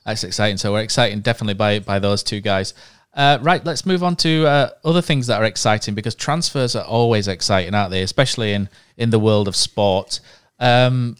[0.04, 0.58] That's exciting.
[0.58, 2.74] So we're excited definitely by by those two guys.
[3.18, 6.84] Uh, right, let's move on to uh, other things that are exciting because transfers are
[6.84, 8.02] always exciting, aren't they?
[8.02, 10.20] Especially in in the world of sport.
[10.60, 11.16] Um,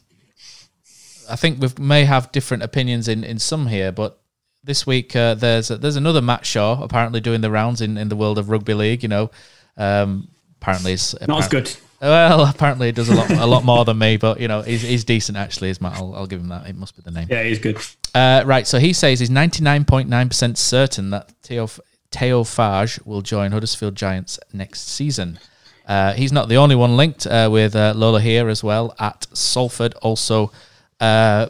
[1.28, 4.20] I think we may have different opinions in, in some here, but
[4.62, 8.16] this week uh, there's there's another Matt Shaw apparently doing the rounds in, in the
[8.16, 9.02] world of rugby league.
[9.02, 9.30] You know,
[9.76, 10.28] um,
[10.60, 11.76] apparently it's not as good.
[12.00, 14.82] Well, apparently he does a lot a lot more than me, but you know he's,
[14.82, 15.70] he's decent actually.
[15.70, 15.94] Is Matt?
[15.94, 16.68] I'll, I'll give him that.
[16.68, 17.26] It must be the name.
[17.28, 17.78] Yeah, he's good.
[18.14, 21.68] Uh, right, so he says he's ninety nine point nine percent certain that Theo
[22.10, 25.38] Theo Fages will join Huddersfield Giants next season.
[25.86, 29.94] Uh, he's not the only one linked uh, with uh, Lolohea as well at Salford.
[30.02, 30.52] Also,
[31.00, 31.48] uh,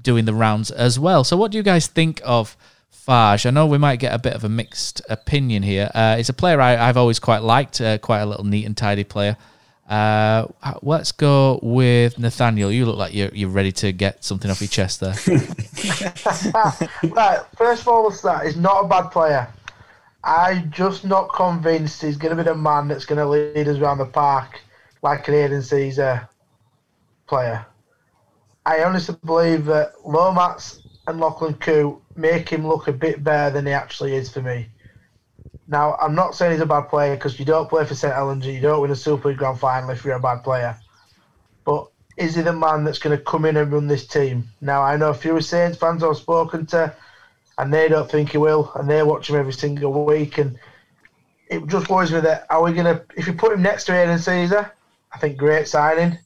[0.00, 1.24] doing the rounds as well.
[1.24, 2.56] So, what do you guys think of
[3.06, 3.46] Fages.
[3.46, 5.90] I know we might get a bit of a mixed opinion here.
[5.94, 8.76] Uh, he's a player I, have always quite liked, uh, quite a little neat and
[8.76, 9.36] tidy player.
[9.88, 12.70] Let's go with Nathaniel.
[12.70, 15.14] You look like you're, you're ready to get something off your chest there.
[17.10, 19.48] right, first of all, that he's not a bad player.
[20.22, 23.78] I'm just not convinced he's going to be the man that's going to lead us
[23.78, 24.60] around the park
[25.02, 26.28] like an Aidan Sezer
[27.26, 27.64] player.
[28.66, 33.66] I honestly believe that Lomax and Lachlan Coote make him look a bit better than
[33.66, 34.68] he actually is for me.
[35.66, 38.46] Now, I'm not saying he's a bad player because you don't play for St Helens,
[38.46, 40.76] you don't win a Super League Grand Final if you're a bad player.
[41.64, 44.48] But is he the man that's going to come in and run this team?
[44.60, 46.94] Now, I know a few Saints fans I've spoken to,
[47.60, 50.38] and they don't think he will, and they watch him every single week.
[50.38, 50.58] And
[51.46, 54.16] it just worries me that are we to, if you put him next to Aidan
[54.16, 54.70] Sezer,
[55.12, 56.18] I think great signing.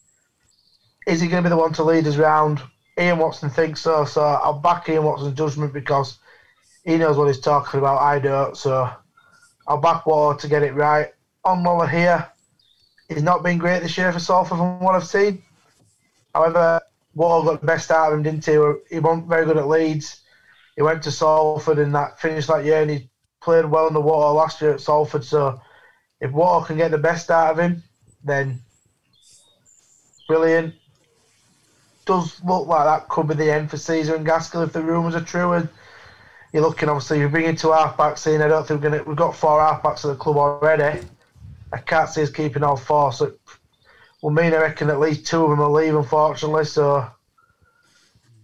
[1.09, 2.63] Is he to be the one to lead us round?
[2.97, 6.19] Ian Watson thinks so, so I'll back Ian Watson's judgment because
[6.85, 8.01] he knows what he's talking about.
[8.01, 8.89] I don't, so
[9.67, 11.09] I'll back Watto to get it right.
[11.45, 12.29] On Lolohea,
[13.09, 15.43] he's not been great this year for Salford from what I've seen.
[16.33, 16.81] However,
[17.17, 18.95] Watto got the best out of him, didn't he?
[18.95, 20.21] He wasn't very good at Leeds.
[20.77, 23.09] He went to Salford and that finished that year, and he
[23.41, 25.25] played well in the water last year at Salford.
[25.25, 25.61] So
[26.21, 27.83] if Watto can get the best out of him,
[28.25, 28.61] then
[30.27, 30.75] brilliant.
[32.07, 35.15] Does look like that could be the end for Sezer and Gaskell if the rumours
[35.15, 35.53] are true.
[35.53, 35.69] And
[36.53, 38.43] you're looking obviously you're bringing two halfbacks in.
[38.43, 41.07] I don't think we're gonna we've got four halfbacks at the club already.
[41.73, 43.39] I can't see us keeping all four, so it
[44.23, 46.65] will mean I reckon at least two of them will leave, unfortunately.
[46.65, 47.07] So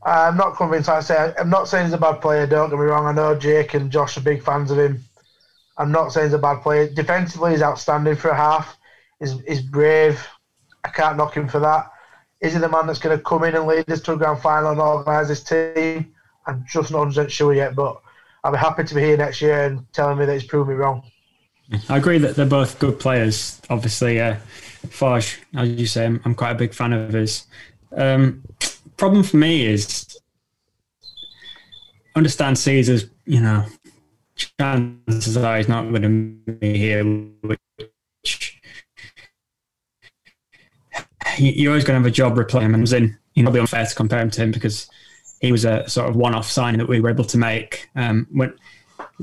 [0.02, 0.88] I'm not convinced.
[0.88, 2.46] I say I'm not saying he's a bad player.
[2.46, 3.06] Don't get me wrong.
[3.06, 5.04] I know Jake and Josh are big fans of him.
[5.76, 6.88] I'm not saying he's a bad player.
[6.88, 8.76] Defensively, he's outstanding for a half.
[9.18, 10.26] He's, he's brave.
[10.84, 11.90] I can't knock him for that.
[12.40, 14.40] Is he the man that's going to come in and lead us to a grand
[14.40, 16.14] final and organise this team?
[16.46, 18.00] I'm just not 100 sure yet, but
[18.42, 20.74] I'll be happy to be here next year and telling me that he's proved me
[20.74, 21.02] wrong.
[21.88, 23.60] I agree that they're both good players.
[23.70, 24.36] Obviously, uh,
[25.02, 27.46] as you say, I'm, I'm, quite a big fan of his.
[27.96, 28.42] Um,
[29.00, 30.20] problem for me is
[32.14, 33.64] understand Sezer's, you know,
[34.36, 37.02] chances are he's not going to be here,
[37.40, 38.60] which
[41.38, 42.74] you're always going to have a job replacing him.
[42.74, 42.82] And
[43.42, 44.86] know, it'll be unfair to compare him to him because
[45.40, 47.88] he was a sort of one-off signing that we were able to make.
[47.96, 48.52] Um, when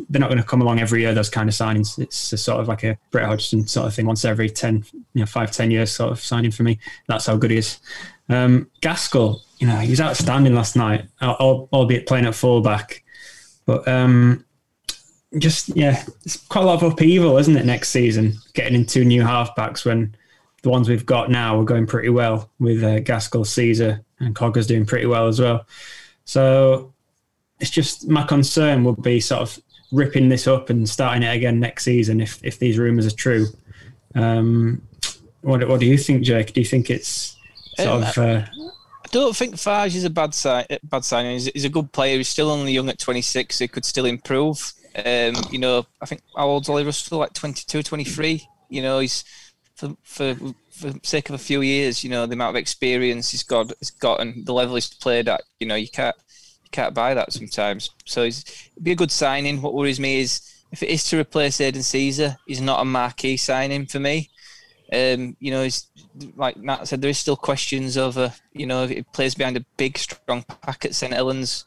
[0.09, 1.99] they're not going to come along every year, those kind of signings.
[1.99, 5.19] It's a sort of like a Brett Hodgson sort of thing, once every 10, you
[5.19, 6.79] know, five, 10 years sort of signing for me.
[7.07, 7.79] That's how good he is.
[8.29, 13.03] Um, Gaskell, you know, he was outstanding last night, albeit playing at fullback.
[13.65, 14.45] But um,
[15.37, 19.23] just, yeah, it's quite a lot of upheaval, isn't it, next season, getting into new
[19.23, 20.15] halfbacks when
[20.63, 24.67] the ones we've got now are going pretty well with uh, Gaskell, Sezer, and Cogger's
[24.67, 25.65] doing pretty well as well.
[26.25, 26.93] So
[27.59, 29.59] it's just my concern would be sort of
[29.91, 33.47] ripping this up and starting it again next season if if these rumours are true.
[34.15, 34.81] Um,
[35.41, 36.53] what what do you think, Jake?
[36.53, 37.36] Do you think it's
[37.77, 38.17] sort um, of?
[38.17, 38.45] Uh,
[39.05, 40.65] I don't think Fages is a bad sign.
[40.83, 41.31] Bad sign.
[41.31, 42.17] He's, he's, a good player.
[42.17, 43.59] He's still only young at 26.
[43.59, 44.73] He could still improve.
[45.05, 47.19] Um, you know, I think how old's Ollie Russell?
[47.19, 48.47] Like 22, 23.
[48.69, 49.23] You know, he's
[49.75, 50.35] for for
[50.71, 53.91] for sake of a few years, you know, the amount of experience he's got, he's
[53.91, 56.15] got, and the level he's played at, you know, you can't
[56.63, 57.91] you can't buy that sometimes.
[58.05, 58.43] So it'd
[58.81, 59.61] be a good signing.
[59.61, 63.37] What worries me is if it is to replace Aidan Sezer, he's not a marquee
[63.37, 64.29] signing for me.
[64.93, 65.67] Um, you know,
[66.35, 69.65] like Matt said, there is still questions over, you know, if he plays behind a
[69.75, 71.65] big, strong pack at St Helens.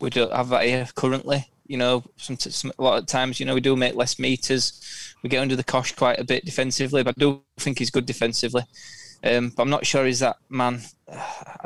[0.00, 1.48] We don't have that here currently.
[1.66, 5.14] You know, some, some, a lot of times, you know, we do make less meters.
[5.22, 8.06] We get under the cosh quite a bit defensively, but I do think he's good
[8.06, 8.62] defensively.
[9.24, 10.80] Um, but I'm not sure he's that man.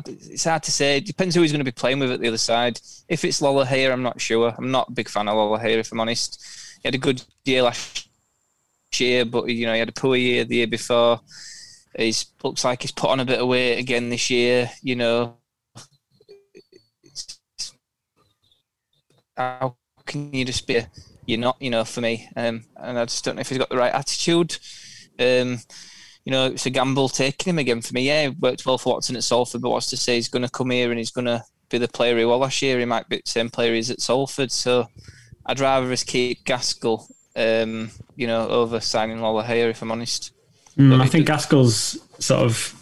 [0.06, 0.96] It's hard to say.
[0.96, 2.80] It depends who he's going to be playing with at the other side.
[3.08, 4.54] If it's Lolohea, I'm not sure.
[4.56, 6.42] I'm not a big fan of Lolohea, if I'm honest.
[6.82, 8.08] He had a good year last
[8.98, 11.20] year, but you know he had a poor year the year before.
[11.96, 14.70] He's looks like he's put on a bit of weight again this year.
[14.82, 15.36] You know,
[19.36, 19.76] how
[20.06, 20.82] can you just be?
[21.26, 22.28] You're not, you know, for me.
[22.36, 24.56] Um, and I just don't know if he's got the right attitude.
[25.18, 25.58] Um,
[26.24, 28.02] you know, it's a gamble taking him again for me.
[28.02, 30.50] Yeah, he worked well for Watson at Salford, but what's to say he's going to
[30.50, 32.78] come here and he's going to be the player he was last year?
[32.78, 34.52] He might be the same player he's at Salford.
[34.52, 34.86] So
[35.46, 37.08] I'd rather us keep Gaskell,
[37.40, 40.32] um, you know, over signing Lolohea, if I'm honest.
[40.76, 42.76] Mm, I think Gaskell's sort of.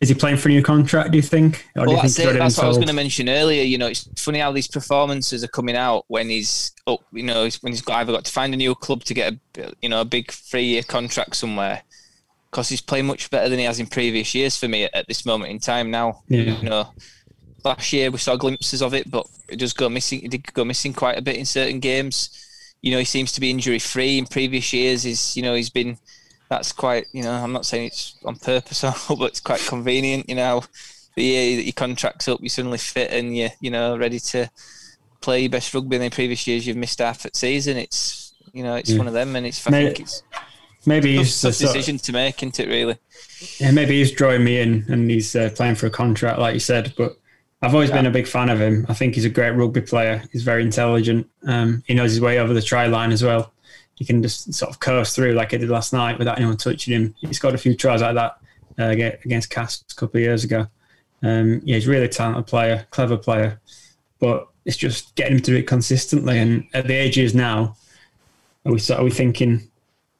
[0.00, 1.12] Is he playing for a new contract?
[1.12, 1.64] Do you think?
[1.76, 2.38] Or well, you that's, think it.
[2.38, 3.62] that's what I was going to mention earlier.
[3.62, 7.00] You know, it's funny how these performances are coming out when he's up.
[7.12, 9.72] You know, when he's got either got to find a new club to get a
[9.80, 11.82] you know a big three year contract somewhere,
[12.50, 15.08] because he's playing much better than he has in previous years for me at, at
[15.08, 16.22] this moment in time now.
[16.26, 16.58] Yeah.
[16.58, 16.92] You know,
[17.64, 20.22] last year we saw glimpses of it, but it does go missing.
[20.22, 22.38] It did go missing quite a bit in certain games.
[22.82, 24.18] You know, he seems to be injury free.
[24.18, 25.98] In previous years, he's you know he's been.
[26.50, 27.32] That's quite you know.
[27.32, 30.28] I'm not saying it's on purpose, but it's quite convenient.
[30.28, 30.64] You know,
[31.16, 34.50] the year that your contract's up, you're suddenly fit and you're, you know ready to
[35.20, 35.96] play your best rugby.
[35.96, 37.76] In the previous years, you've missed half at season.
[37.76, 38.98] It's you know it's Yeah.
[38.98, 40.22] one of them, and it's I Maybe- think it's
[40.84, 42.66] Maybe a tough the sort of- decision to make, isn't it?
[42.68, 42.96] Really.
[43.58, 46.60] Yeah, maybe he's drawing me in and he's uh, playing for a contract, like you
[46.60, 46.92] said.
[46.96, 47.16] But
[47.62, 48.84] I've always been a big fan of him.
[48.88, 50.24] I think he's a great rugby player.
[50.32, 51.30] He's very intelligent.
[51.46, 53.52] Um, he knows his way over the try line as well.
[53.94, 56.92] He can just sort of coast through like he did last night without anyone touching
[56.92, 57.14] him.
[57.20, 58.38] He scored a few tries like that
[58.80, 58.88] uh,
[59.24, 60.66] against Cass a couple of years ago.
[61.22, 63.60] Um, yeah, he's a really talented player, clever player.
[64.18, 66.38] But it's just getting him to do it consistently.
[66.40, 67.76] And at the age he is now,
[68.66, 69.68] are we sort are we thinking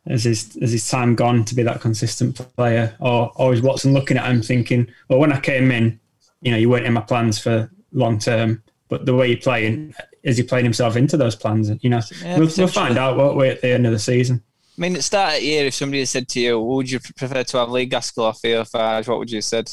[0.08, 3.92] has his has his time gone to be that consistent player, or or is Watson
[3.92, 5.98] looking at him thinking, well, when I came in,
[6.42, 9.94] you know, you weren't in my plans for long term, but the way you're playing,
[10.22, 11.70] is he playing himself into those plans?
[11.80, 14.42] You know, Yeah, we'll, we'll find out, won't we, at the end of the season?
[14.76, 16.90] I mean, at the start of the year, if somebody had said to you, would
[16.90, 19.70] you prefer to have Lee Gaskell or Theo Fages, what would you have said?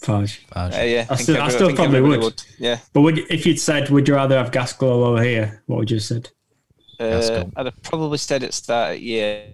[0.00, 0.38] Fages.
[0.54, 2.42] Uh, yeah, I think still, I still think probably everybody would.
[2.58, 2.78] Yeah.
[2.92, 5.62] But would if you'd said, would you rather have Gaskell or here?
[5.66, 6.30] What would you have said?
[7.00, 9.46] Uh, I'd have probably said at the start of the year,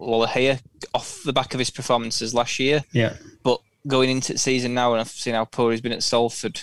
[0.00, 0.60] Lolohea,
[0.94, 2.82] off the back of his performances last year.
[2.92, 3.16] Yeah.
[3.42, 6.60] But going into the season now, and I've seen how poor he's been at Salford.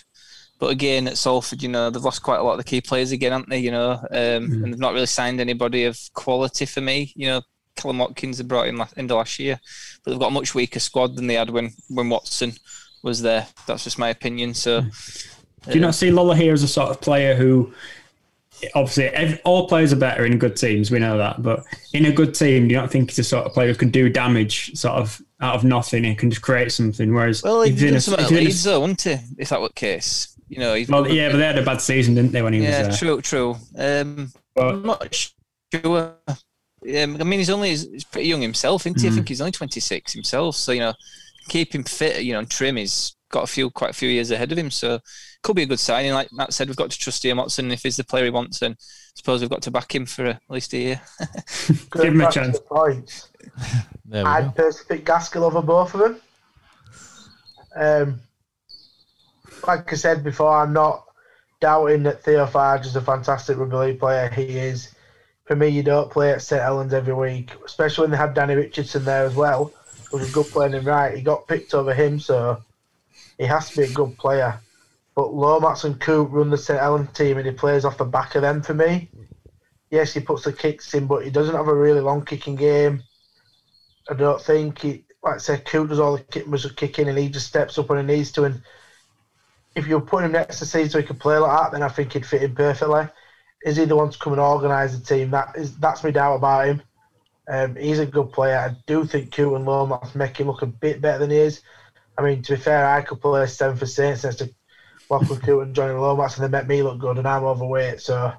[0.60, 3.12] But again, at Salford, you know, they've lost quite a lot of the key players
[3.12, 3.60] again, haven't they?
[3.60, 4.63] You know, um, Mm.
[4.63, 7.12] and they've not really signed anybody of quality for me.
[7.15, 7.41] You know,
[7.75, 9.60] Kallum Watkins they brought in last, of last year,
[10.03, 12.53] but they've got a much weaker squad than they had when when Watson
[13.01, 13.47] was there.
[13.65, 14.53] That's just my opinion.
[14.53, 17.73] So, Do you not see Lolohea as a sort of player who,
[18.75, 20.91] obviously, ev all players are better in good teams.
[20.91, 23.45] We know that, but in a good team, do you not think he's a sort
[23.47, 26.71] of player who can do damage, sort of out of nothing, and can just create
[26.71, 27.13] something?
[27.13, 29.17] Whereas, well, if he'd in a- done something at Leeds, though, wouldn't he?
[29.38, 30.73] If that were the case, you know.
[30.75, 32.99] he's- well, yeah, but they had a bad season, didn't they, when he yeah, was
[32.99, 33.10] there?
[33.10, 33.56] true, true.
[33.77, 35.13] Um, I'm not
[35.73, 36.15] sure.
[36.27, 39.08] Um, I mean, he's only he's he's pretty young himself, isn't he?
[39.08, 39.15] I Mhm.
[39.15, 40.56] think he's only 26 himself.
[40.56, 40.93] So you know,
[41.49, 42.75] keep him fit, you know, and trim.
[42.77, 44.71] He's got a few, quite a few years ahead of him.
[44.71, 44.99] So
[45.41, 46.13] could be a good signing.
[46.13, 47.71] Like Matt said, we've got to trust Ian Watson.
[47.71, 48.75] If he's the player he wants, then I
[49.15, 51.01] suppose we've got to back him for at least a year.
[51.91, 52.60] Give him a chance.
[52.60, 53.30] the Points.
[54.06, 54.63] There we I'd go.
[54.63, 56.21] personally pick Gaskell over both of them.
[57.75, 58.19] Um,
[59.65, 61.06] like I said before, I'm not
[61.60, 64.30] doubting that Theo Fages is a fantastic rugby league player.
[64.30, 64.93] He is.
[65.45, 68.56] For me, you don't play at St Helens every week, especially when they had Danny
[68.56, 69.73] Richardson there as well,
[70.10, 71.15] who was a good player and right.
[71.15, 72.62] He got picked over him, so
[73.38, 74.60] he has to be a good player.
[75.15, 78.36] But Lomax and Coote run the St Helens team, and he plays off the back
[78.36, 79.10] of them for me.
[79.89, 83.04] Yes, he puts the kicks in, but he doesn't have a really long kicking game.
[84.10, 87.47] I don't think he, like I said, Coote does all the kicking, and he just
[87.47, 88.45] steps up when he needs to.
[88.45, 88.62] And
[89.76, 91.89] if you put him next to Seed so he could play like that, then I
[91.89, 93.08] think he'd fit in perfectly.
[93.65, 95.32] Is he the one to come and organise the team?
[95.32, 96.82] That is, that's my doubt about him.
[97.47, 98.58] Um, he's a good player.
[98.58, 101.62] I do think Coote and Lomax make him look a bit better than he is.
[102.17, 104.54] I mean, to be fair, I could play seven for Saints next to
[105.19, 108.34] Coote and Jonny Lomax, and they make me look good, and I'm overweight, so.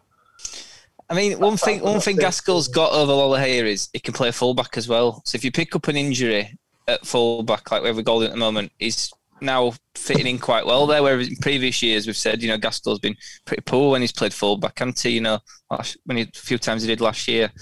[1.11, 4.79] I mean, one thing one thing Gaskell's got over Lolohea is he can play fullback
[4.79, 5.21] as well.
[5.27, 6.57] So if you pick up an injury
[6.89, 10.65] at fullback, like we have with Golding at the moment, he's now fitting in quite
[10.65, 11.03] well there.
[11.03, 14.33] Whereas in previous years we've said, you know, Gaskell's been pretty poor when he's played
[14.33, 15.11] fullback, he?
[15.11, 15.39] You know,
[15.71, 17.53] last- when he, a few times he did last year.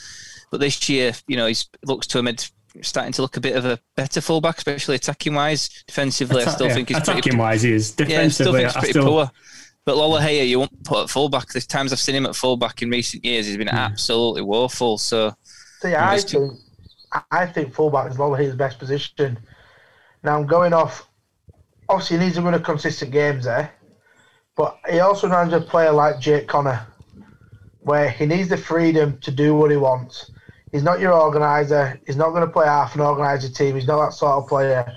[0.53, 2.49] But this year, you know, he's looks to him mid
[2.83, 5.68] starting to look a bit of a better fullback, especially attacking wise.
[5.87, 7.92] Defensively, I still yeah, think he's pretty attacking wise, he is.
[7.92, 9.30] defensively, yeah, I still think he's I pretty still- poor.
[9.87, 11.48] But Lolohea, you won't put at fullback.
[11.48, 13.74] The times I've seen him at fullback in recent years, he's been Hmm.
[13.76, 14.98] absolutely woeful.
[14.98, 15.35] So
[15.80, 16.61] See, I he's too- think
[17.12, 19.38] I- I think fullback is Lola his best position.
[20.22, 21.09] Now I'm going off.
[21.88, 23.72] Obviously, he needs to win a consistent games there,
[24.54, 26.87] but he also needs a player like Jake Connor,
[27.80, 30.30] where he needs the freedom to do what he wants.
[30.72, 32.00] He's not your organizer.
[32.06, 33.74] He's not going to play half an organizer team.
[33.74, 34.92] He's not that sort of player.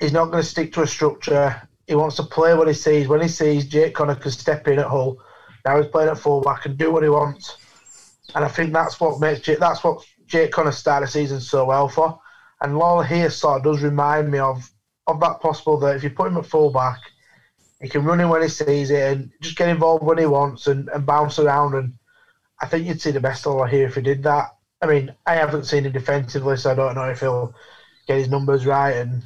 [0.00, 1.68] He's not going to stick to a structure.
[1.86, 3.06] He wants to play what he sees.
[3.06, 5.18] When he sees Jake Connor can step in at Hull,
[5.64, 7.56] now he's playing at fullback and do what he wants.
[8.34, 11.66] And I think that's what makes Jake, that's what Jake Connor started the season so
[11.66, 12.18] well for.
[12.60, 14.68] And Lolohea sort of does remind me of
[15.06, 16.98] of that possible that if you put him at fullback,
[17.80, 20.68] he can run in when he sees it and just get involved when he wants
[20.68, 21.74] and, and bounce around.
[21.74, 21.94] And
[22.60, 24.50] I think you'd see the best of Lolohea if he did that.
[24.82, 27.54] I mean, I haven't seen him defensively, so I don't know if he'll
[28.06, 29.22] get his numbers right and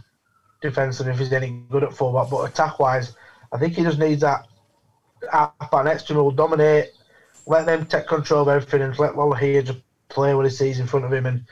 [0.61, 2.31] defensively if he's any good at fullback.
[2.31, 3.17] But attack wise,
[3.53, 4.47] I think he just needs that
[5.33, 6.91] half to him will dominate,
[7.47, 10.87] let them take control of everything and let here just play what he sees in
[10.87, 11.47] front of him and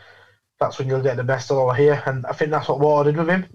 [0.61, 2.03] that's when you'll get the best of here.
[2.07, 3.47] And I think that's what Watto did with him.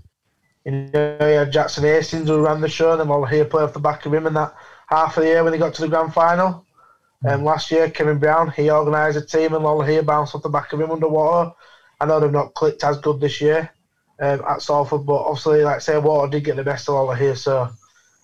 [0.66, 3.74] You know, you had Jackson Hastings who ran the show, and then Lolohea played off
[3.74, 4.54] the back of him in that
[4.88, 6.66] half of the year when they got to the grand final.
[7.28, 10.72] Um, last year, Kevin Brown, he organised a team, and Lolohea bounced off the back
[10.72, 11.52] of him underwater.
[12.00, 13.70] I know they've not clicked as good this year
[14.22, 17.36] um, at Salford, but obviously, like I say, Watto did get the best of Lolohea,
[17.38, 17.70] so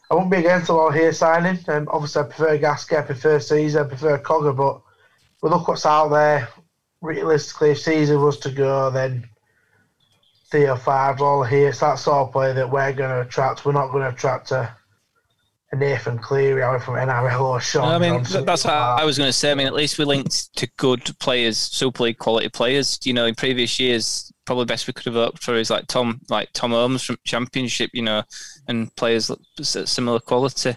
[0.09, 1.59] I wouldn't be against the here signing.
[1.67, 4.81] Um, obviously, I prefer Gasky, I prefer Sezer, I prefer Cogger, but
[5.41, 6.47] we look what's out there.
[7.01, 9.27] Realistically, if Sezer was to go, then
[10.51, 13.65] Theo Five, Lolohea, it's that sort of play that we're going to attract.
[13.65, 14.75] We're not going to attract a
[15.79, 18.45] Nathan Cleary out from NRL or Sean No, I mean, Johnson.
[18.45, 19.51] that's how I was going to say.
[19.51, 22.99] I mean, at least we linked to good players, Super League quality players.
[23.03, 26.21] You know, in previous years, probably best we could have hoped for is like Tom,
[26.29, 27.91] like Tom Holmes from Championship.
[27.93, 28.23] You know,
[28.67, 29.29] and players
[29.61, 30.75] similar quality.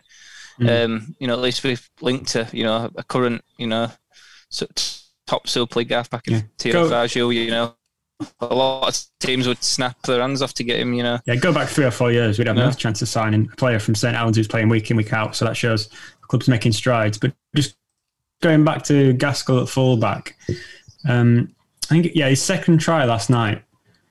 [0.61, 0.85] Mm.
[0.85, 3.91] Um, you know, at least we've linked to you know a current, you know,
[4.51, 4.67] so,
[5.27, 6.41] top Super League halfback in Yeah.
[6.59, 7.75] Tio Go- Fazio, You know,
[8.41, 10.93] a lot of teams would snap their hands off to get him.
[10.95, 12.67] You know, Yeah, go back three or four years, we'd have Yeah.
[12.67, 14.15] no chance of signing a player from St.
[14.17, 15.37] Helens who's playing week in, week out.
[15.37, 17.19] So that shows the club's making strides.
[17.19, 17.77] But just
[18.43, 20.37] going back to Gaskell at fullback,
[21.09, 21.55] um,
[21.91, 23.63] I think, yeah, his second try last night,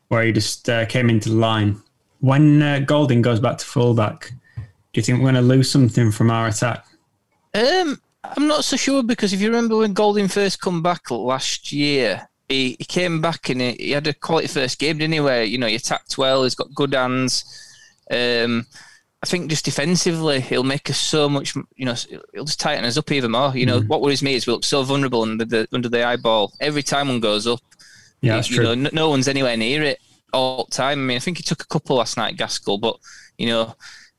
[0.07, 1.81] where he just uh, came into the line.
[2.19, 6.11] When uh, Golding goes back to fullback, do you think we're going to lose something
[6.11, 6.85] from our attack?
[7.53, 11.71] Um, I'm not so sure because if you remember when Golding first come back last
[11.71, 15.19] year, he, he came back and he, he had a quality first game, didn't he?
[15.19, 17.43] Where you know he attacked well, he's got good hands.
[18.09, 18.65] Um,
[19.21, 21.55] I think just defensively, he'll make us so much.
[21.75, 21.95] You know,
[22.33, 23.55] he'll just tighten us up even more.
[23.55, 26.53] You know, what worries me is we look so vulnerable under the under the eyeball
[26.61, 27.59] every time one goes up.
[28.21, 28.65] Yeah, that's you true.
[28.65, 29.99] know, no, no one's anywhere near it
[30.33, 30.99] all the time.
[30.99, 32.97] I mean, I think he took a couple last night, Gaskell, but
[33.37, 33.75] you know,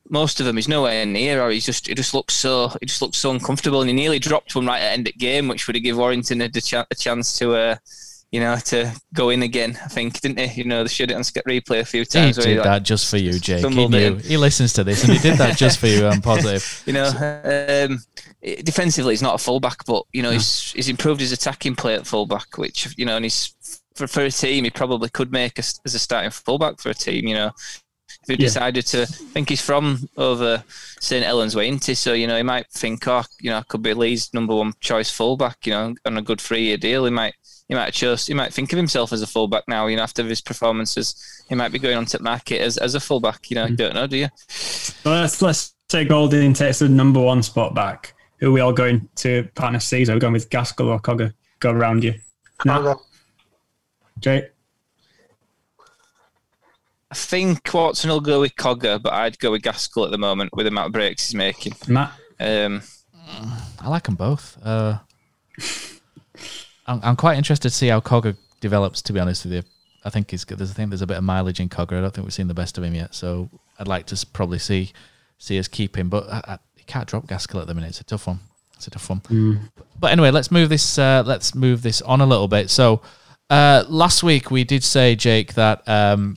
[0.09, 3.01] most of them he's nowhere near, or he's just he just looks so he just
[3.01, 5.47] looks so uncomfortable, and he nearly dropped one right at the end of the game,
[5.47, 6.49] which would have give Warrington a,
[6.91, 7.55] a chance to.
[7.55, 7.75] Uh,
[8.31, 10.61] you know, to go in again, I think, didn't he?
[10.61, 12.37] You know, they showed it on replay a few He times.
[12.37, 13.65] where did like, that just for you, Jake.
[13.65, 14.15] He knew.
[14.17, 16.05] He listens to this, and he did that just for you.
[16.05, 16.83] I'm positive.
[16.85, 17.99] you know, um,
[18.41, 22.05] defensively he's not a fullback, but you know he's he's improved his attacking play at
[22.05, 23.55] fullback, which you know, and he's
[23.95, 26.93] for, for a team he probably could make as, as a starting fullback for a
[26.93, 27.27] team.
[27.27, 27.51] You know,
[28.29, 28.47] if he Yeah.
[28.47, 30.63] decided to, I think he's from over
[30.99, 31.95] St Helens way, isn't he?
[31.95, 34.73] So you know he might think, oh, you know, I could be Lee's number one
[34.79, 35.65] choice fullback.
[35.65, 37.35] You know, on a good three year deal, he might.
[37.67, 38.25] He might chose.
[38.25, 39.85] He might think of himself as a fullback now.
[39.85, 42.99] You know, after his performances, he might be going on to market as, as a
[42.99, 43.51] fullback.
[43.51, 43.77] You know, you mm.
[43.77, 44.29] don't know, do you?
[45.05, 48.15] Well, let's, let's say Golding takes the number one spot back.
[48.39, 50.09] Who are we all going to partner Sezer?
[50.09, 51.31] Are we going with Gaskell or Cogger?
[51.59, 52.15] Go around you.
[52.59, 52.97] Cogger.
[54.19, 54.45] Jake?
[57.11, 60.51] I think Watson will go with Cogger, but I'd go with Gaskell at the moment
[60.53, 61.73] with the amount of breaks he's making.
[61.87, 62.13] Matt?
[62.39, 62.83] Um,
[63.79, 64.57] I like them both.
[64.63, 64.99] Uh,
[66.85, 69.01] I'm, I'm quite interested to see how Cogger develops.
[69.03, 69.63] To be honest with you,
[70.05, 70.59] I think he's good.
[70.59, 71.97] There's, I think there's a bit of mileage in Cogger.
[71.97, 73.15] I don't think we've seen the best of him yet.
[73.15, 73.49] So
[73.79, 74.93] I'd like to probably see
[75.39, 76.09] see us keep him.
[76.09, 77.89] But I, I, can't drop Gaskell at the minute.
[77.89, 78.39] It's a tough one.
[78.75, 79.21] It's a tough one.
[79.99, 80.97] But anyway, let's move this.
[80.97, 82.71] Uh, let's move this on a little bit.
[82.71, 83.01] So
[83.49, 86.35] uh, last week we did say, Jake, that um,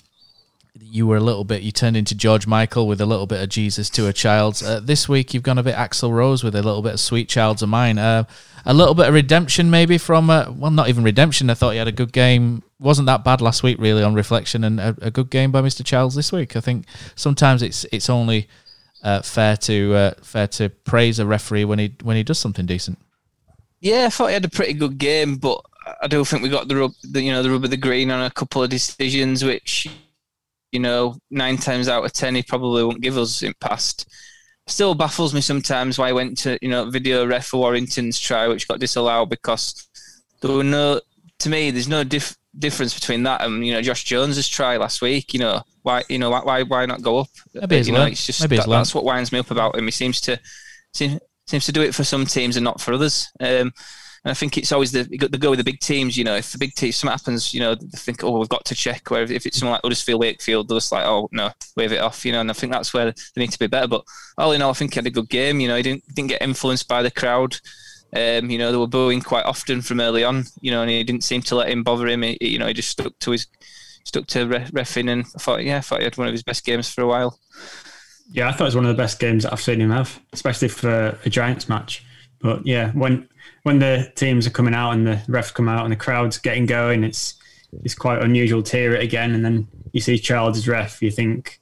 [0.81, 1.63] you were a little bit.
[1.63, 4.63] You turned into George Michael with a little bit of Jesus to a child.
[4.65, 7.29] Uh, this week you've gone a bit Axl Rose with a little bit of Sweet
[7.29, 7.99] Child's of Mine.
[7.99, 8.25] Uh,
[8.65, 10.31] a little bit of redemption maybe from.
[10.31, 11.51] Uh, well, not even redemption.
[11.51, 12.63] I thought he had a good game.
[12.81, 15.85] Wasn't that bad last week really on reflection, and a, a good game by Mr.
[15.85, 16.57] Childs this week.
[16.57, 18.49] I think sometimes it's it's only
[19.03, 22.67] uh, fair to uh, fair to praise a referee when he when he does something
[22.67, 22.99] decent.
[23.81, 25.61] yeah, I thought he had a pretty good game, but
[26.01, 28.11] I do think we got the rub, the, you know, the rub of the green
[28.11, 29.89] on a couple of decisions, which
[30.73, 34.09] you know, nine times out of ten he probably won't give us in past.
[34.67, 38.49] Still baffles me sometimes why I went to you know video ref for Warrington's try,
[38.49, 39.89] which got disallowed because
[40.41, 41.01] there were no.
[41.41, 45.03] To me, there's no dif- difference between that and you know Josh Jones's try last
[45.03, 45.35] week.
[45.35, 46.05] You know why?
[46.09, 46.63] You know why?
[46.63, 47.29] Why, not go up?
[47.55, 49.85] Maybe he's you know, it's just Maybe that, that's what winds me up about him.
[49.85, 50.41] He seems to
[50.93, 53.31] seem, seems to do it for some teams and not for others.
[53.41, 53.73] Um,
[54.25, 56.17] and I think it's always the they go with the big teams.
[56.17, 58.65] You know, if the big team something happens, you know, they think, oh, we've got
[58.67, 59.11] to check.
[59.11, 62.25] Where if it's someone like Huddersfield, Wakefield, they're just like, oh no, wave it off.
[62.25, 63.89] You know, and I think that's where they need to be better.
[63.89, 64.05] But
[64.39, 65.59] all in all, I think he had a good game.
[65.59, 67.57] You know, he didn't didn't get influenced by the crowd.
[68.15, 70.45] Um, you know, they were booing quite often from early on.
[70.61, 72.23] You know, and he didn't seem to let him bother him.
[72.23, 73.49] He, you know, he just stuck to his
[74.05, 76.45] stuck to re- refing, and I thought, yeah, I thought he had one of his
[76.45, 77.41] best games for a while.
[78.31, 80.21] Yeah, I thought it was one of the best games that I've seen him have,
[80.33, 82.05] especially for a Giants match.
[82.41, 83.29] But yeah, when
[83.63, 86.67] when the teams are coming out and the refs come out and the crowd's getting
[86.67, 87.35] going, it's
[87.83, 89.35] it's quite unusual to hear it again.
[89.35, 91.61] And then you see Child's ref, you think,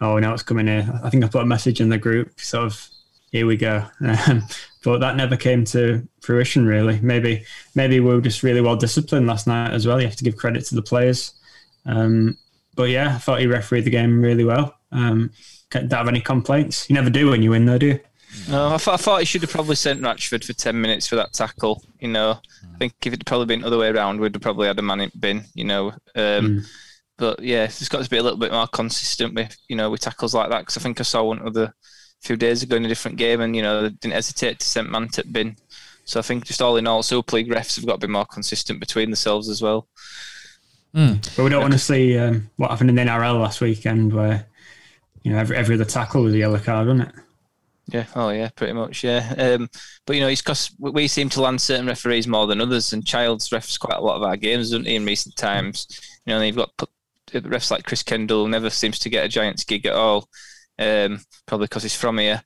[0.00, 0.88] oh, now it's coming here.
[1.02, 2.88] I think I put a message in the group, sort of,
[3.30, 3.84] here we go.
[4.28, 4.42] Um,
[4.84, 6.98] but that never came to fruition, really.
[7.00, 7.44] Maybe
[7.76, 10.00] maybe we were just really well disciplined last night as well.
[10.00, 11.34] You have to give credit to the players.
[11.86, 12.36] Um,
[12.74, 14.74] but yeah, I thought he refereed the game really well.
[14.90, 15.30] Um,
[15.70, 16.90] don't have any complaints.
[16.90, 18.00] You never do when you win, though, do you?
[18.48, 21.16] No, I, th- I thought he should have probably sent Ratchford for 10 minutes for
[21.16, 21.82] that tackle.
[22.00, 22.40] You know,
[22.74, 24.82] I think if it'd probably been the other way around, we'd have probably had a
[24.82, 25.88] man in bin, you know.
[26.16, 26.66] Um, Mm.
[27.18, 30.00] But yeah, it's got to be a little bit more consistent with, you know, with
[30.00, 30.60] tackles like that.
[30.60, 31.72] Because I think I saw one other
[32.20, 34.90] few days ago in a different game and, you know, they didn't hesitate to send
[34.90, 35.54] man to bin.
[36.04, 38.24] So I think just all in all, Super League refs have got to be more
[38.26, 39.86] consistent between themselves as well.
[41.36, 44.46] But we don't want to see um, what happened in the NRL last weekend, where
[45.22, 47.14] you know every, every other tackle was a yellow card, wasn't it?
[47.88, 48.06] Yeah.
[48.14, 48.48] Oh, yeah.
[48.54, 49.02] Pretty much.
[49.04, 49.34] Yeah.
[49.36, 49.68] Um,
[50.06, 53.06] but you know, it's because we seem to land certain referees more than others, and
[53.06, 54.96] Childs refs quite a lot of our games, doesn't he?
[54.96, 55.86] In recent times,
[56.24, 56.70] you know, you've got
[57.32, 60.28] refs like Chris Kendall, never seems to get a Giants gig at all.
[60.78, 62.42] Um, probably because he's from here.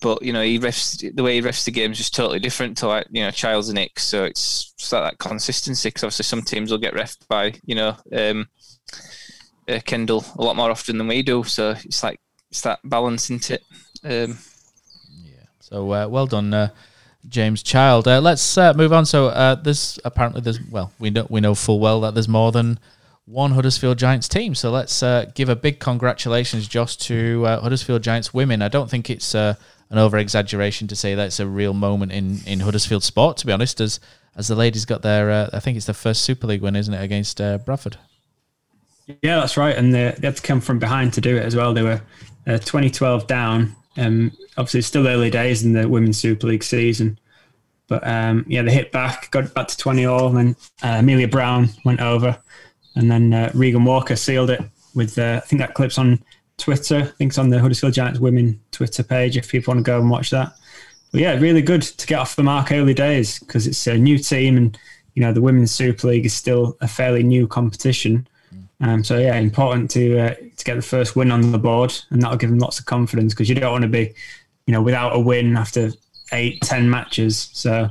[0.00, 2.86] But you know, he refs the way he refs the games is totally different to
[2.88, 4.04] like you know Childs and Nicks.
[4.04, 5.88] So it's just like that consistency.
[5.88, 8.46] Because obviously some teams will get refed by you know um,
[9.68, 11.42] uh, Kendall a lot more often than we do.
[11.44, 12.20] So it's like
[12.50, 13.62] it's that balance, isn't it?
[14.04, 14.38] Um,
[15.74, 16.68] So uh, well done, uh,
[17.28, 18.06] James Child.
[18.06, 19.04] Uh, let's uh, move on.
[19.04, 22.52] So uh, there's apparently there's well we know we know full well that there's more
[22.52, 22.78] than
[23.26, 24.54] one Huddersfield Giants team.
[24.54, 28.62] So let's uh, give a big congratulations, Josh, to Huddersfield Giants women.
[28.62, 29.56] I don't think it's an
[29.90, 33.36] over exaggeration to say that it's a real moment in, in Huddersfield sport.
[33.38, 33.98] To be honest, as
[34.36, 37.02] as the ladies got their I think it's the first Super League win, isn't it,
[37.02, 37.96] against Bradford?
[39.22, 39.76] Yeah, that's right.
[39.76, 41.74] And they, they had to come from behind to do it as well.
[41.74, 42.00] They were
[42.46, 43.74] uh, 2012 down.
[43.96, 47.18] Um, obviously, it's still early days in the Women's Super League season.
[47.86, 51.28] But um, yeah, they hit back, got back to 20 all, and then uh, Amelia
[51.28, 52.38] Brown went over.
[52.96, 54.60] And then uh, Regan Walker sealed it
[54.94, 56.22] with, uh, I think that clip's on
[56.56, 56.98] Twitter.
[56.98, 60.00] I think it's on the Huddersfield Giants Women Twitter page if people want to go
[60.00, 60.54] and watch that.
[61.12, 64.18] But yeah, really good to get off the mark early days because it's a new
[64.18, 64.78] team and,
[65.14, 68.26] you know, the Women's Super League is still a fairly new competition.
[68.80, 72.20] Um, so yeah, important to uh, to get the first win on the board, and
[72.22, 74.12] that'll give them lots of confidence because you don't want to be,
[74.66, 75.92] you know, without a win after
[76.32, 77.50] eight, ten matches.
[77.52, 77.88] So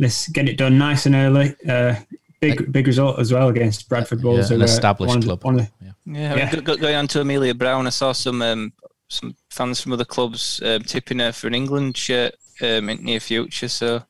[0.00, 1.54] let's get it done nice and early.
[1.68, 1.96] Uh,
[2.40, 4.50] big big result as well against Bradford Bulls.
[4.50, 5.44] Yeah, an established one the- club.
[5.44, 5.68] one the-
[6.06, 6.44] Yeah, I Yeah.
[6.46, 8.72] mean, go- go- going on to Amelia Brown, I saw some um,
[9.08, 13.20] some fans from other clubs um, tipping her for an England shirt um, in near
[13.20, 13.68] future.
[13.68, 14.02] So it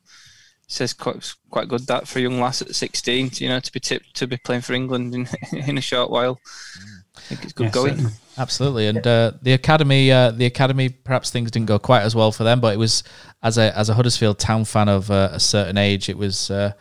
[0.72, 3.80] says quite quite good that for a young lass at 16, you know, to be
[3.80, 5.28] tipped to be playing for England in
[5.68, 6.40] in a short while.
[7.16, 7.94] I think it's good Yeah, going.
[7.96, 8.12] certainly.
[8.38, 12.32] Absolutely, and uh, the academy, uh, the academy, perhaps things didn't go quite as well
[12.32, 13.04] for them, but it was
[13.42, 16.72] as a as a Huddersfield Town fan of uh, a certain age, it was uh,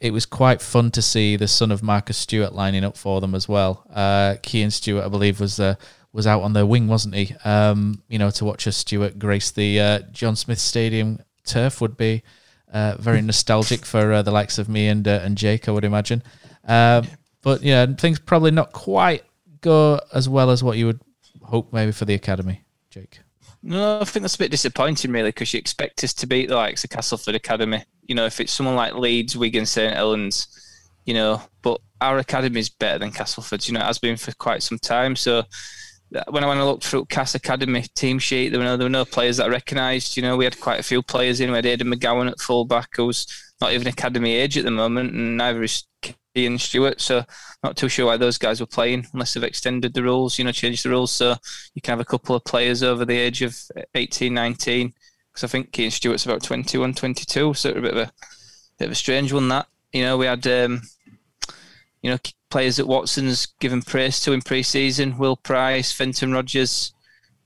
[0.00, 3.34] it was quite fun to see the son of Marcus Stewart lining up for them
[3.36, 3.86] as well.
[3.94, 5.76] Uh, Kean Stewart, I believe, was uh,
[6.12, 7.36] was out on their wing, wasn't he?
[7.44, 11.96] Um, you know, to watch a Stewart grace the uh, John Smith Stadium turf would
[11.96, 12.24] be
[12.72, 15.84] uh, very nostalgic for uh, the likes of me and uh, and Jake, I would
[15.84, 16.22] imagine.
[16.66, 17.02] Uh,
[17.42, 19.24] but yeah, things probably not quite
[19.60, 21.00] go as well as what you would
[21.42, 23.20] hope maybe for the academy, Jake.
[23.62, 26.56] No, I think that's a bit disappointing, really, because you expect us to beat the
[26.56, 27.84] likes of Castleford Academy.
[28.06, 30.48] You know, if it's someone like Leeds, Wigan, St Helens,
[31.04, 33.68] you know, but our academy is better than Castleford's.
[33.68, 35.14] You know, it has been for quite some time.
[35.14, 35.42] So
[36.28, 38.90] when I when I looked through Cass Academy team sheet, there were no there were
[38.90, 40.16] no players that I recognised.
[40.16, 41.50] You know, we had quite a few players in.
[41.50, 43.26] We had Aidan McGowan at fullback, who's
[43.60, 45.84] not even academy age at the moment, and neither is
[46.36, 47.00] Ian Stewart.
[47.00, 47.24] So
[47.62, 50.52] not too sure why those guys were playing unless they've extended the rules, you know,
[50.52, 51.12] changed the rules.
[51.12, 51.34] So
[51.74, 53.56] you can have a couple of players over the age of
[53.94, 54.94] 18, 19.
[55.32, 57.54] Because I think Ian Stewart's about 21, 22.
[57.54, 58.12] So a bit of a
[58.78, 59.66] bit of a strange one that.
[59.92, 60.82] You know, we had um,
[62.02, 62.18] you know,
[62.50, 66.92] players that Watson's given praise to in pre-season: Will Price, Fenton Rogers,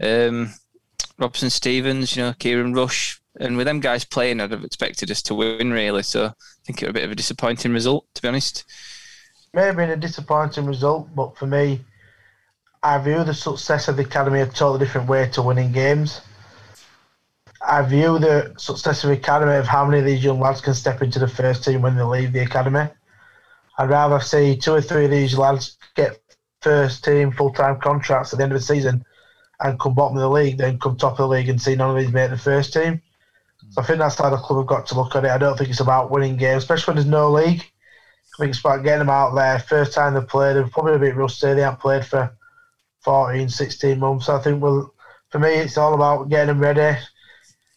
[0.03, 0.55] um,
[1.19, 5.23] Robson Stevens, you know, Kieran Rush, and with them guys playing, I'd have expected us
[5.23, 6.03] to win really.
[6.03, 6.33] So I
[6.65, 8.65] think it was a bit of a disappointing result, to be honest.
[9.53, 11.81] may have been a disappointing result, but for me,
[12.83, 16.21] I view the success of the academy a totally different way to winning games.
[17.67, 20.75] I view the success of the academy of how many of these young lads can
[20.75, 22.89] step into the first team when they leave the academy.
[23.79, 26.21] I'd rather see two or three of these lads get
[26.63, 29.05] first team full time contracts at the end of the season
[29.61, 31.91] and come bottom of the league than come top of the league and see none
[31.91, 33.01] of these make the first team.
[33.71, 35.31] So I think that's how the club have got to look at it.
[35.31, 37.61] I don't think it's about winning games, especially when there's no league.
[37.61, 39.59] I think it's about getting them out there.
[39.59, 41.55] First time they've played, they're probably a bit rusty.
[41.55, 42.37] They haven't played for
[43.03, 44.27] 14, 16 months.
[44.27, 44.93] So I think, well,
[45.31, 46.99] for me, it's all about getting them ready.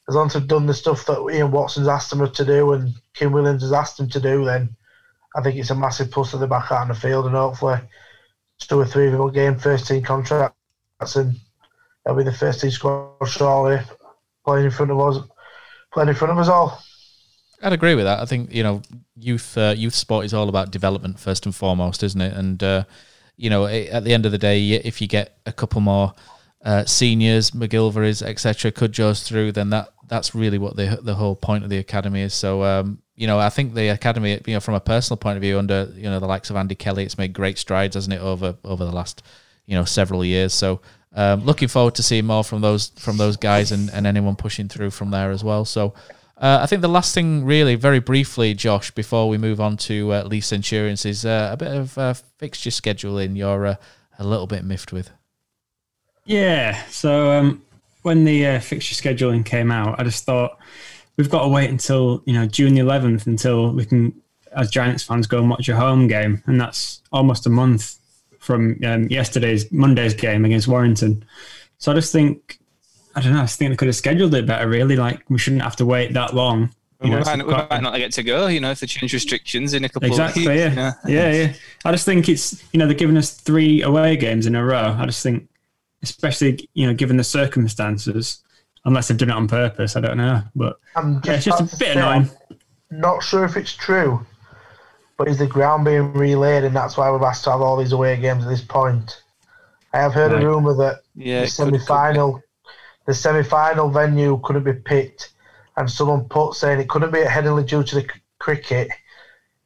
[0.10, 2.93] As long as they've done the stuff that Ian Watson's asked them to do and
[3.14, 4.76] Kim Williams has asked them to do, then
[5.38, 7.79] I think it's a massive plus that they're back out on the field and hopefully
[8.59, 11.35] two or three of them will gain first team contracts and
[12.03, 13.79] they'll be the first team squad surely
[14.43, 15.23] playing in front of us,
[15.93, 16.81] playing in front of us all.
[17.61, 18.19] I'd agree with that.
[18.19, 18.81] I think you know,
[19.15, 22.33] youth uh, youth sport is all about development first and foremost, isn't it?
[22.33, 22.83] And uh,
[23.35, 26.13] you know, at the end of the day, if you get a couple more
[26.63, 31.63] uh, seniors, McGillvary's, etc., Cudjoes through, then that that's really what the the whole point
[31.63, 32.33] of the academy is.
[32.33, 35.41] So, um, you know, I think the academy, you know, from a personal point of
[35.41, 38.22] view, under you know the likes of Andy Kelly, it's made great strides, hasn't it,
[38.22, 39.24] over over the last
[39.65, 40.53] you know several years.
[40.53, 40.82] So,
[41.15, 44.70] um, looking forward to seeing more from those from those guys and, and anyone pushing
[44.70, 45.65] through from there as well.
[45.65, 45.93] So.
[46.39, 50.13] Uh, I think the last thing, really, very briefly, Josh, before we move on to
[50.13, 53.76] uh, Leigh Centurions, is uh, a bit of uh, fixture scheduling you're uh,
[54.20, 55.09] a little bit miffed with.
[56.26, 56.80] Yeah.
[56.89, 57.63] So um,
[58.03, 60.59] when the uh, fixture scheduling came out, I just thought
[61.18, 64.13] we've got to wait until you know June the 11th until we can,
[64.55, 67.95] as Giants fans, go and watch a home game, and that's almost a month
[68.39, 71.26] from um, yesterday's Monday's game against Warrington.
[71.80, 72.59] So I just think
[73.15, 73.39] I don't know.
[73.39, 74.68] I just think they could have scheduled it better.
[74.70, 76.70] Really, like we shouldn't have to wait that long.
[77.01, 79.13] we, You know, might, we might not get to go, you know, if they change
[79.13, 80.43] restrictions in a couple Exactly.
[80.45, 80.59] of weeks.
[80.59, 80.70] Yeah.
[80.70, 80.91] you know.
[81.07, 81.32] Yeah.
[81.34, 81.53] Yeah.
[81.84, 84.95] I just think it's you know they're giving us three away games in a row.
[84.97, 85.49] I just think,
[86.03, 88.43] especially you know given the circumstances,
[88.88, 90.41] unless they've done it on purpose, I don't know.
[90.55, 92.29] But I'm yeah, it's just a bit say, annoying.
[92.49, 94.25] I'm not sure if it's true,
[95.17, 97.91] but is the ground being relayed, and that's why we've asked to have all these
[97.91, 99.21] away games at this point?
[99.93, 100.41] I have heard Right.
[100.43, 102.41] a rumor that Yeah, the it could- could semi-final,
[103.05, 105.29] the semi-final venue couldn't be picked,
[105.75, 108.89] and someone put saying it couldn't be at Headingley due to the c- cricket.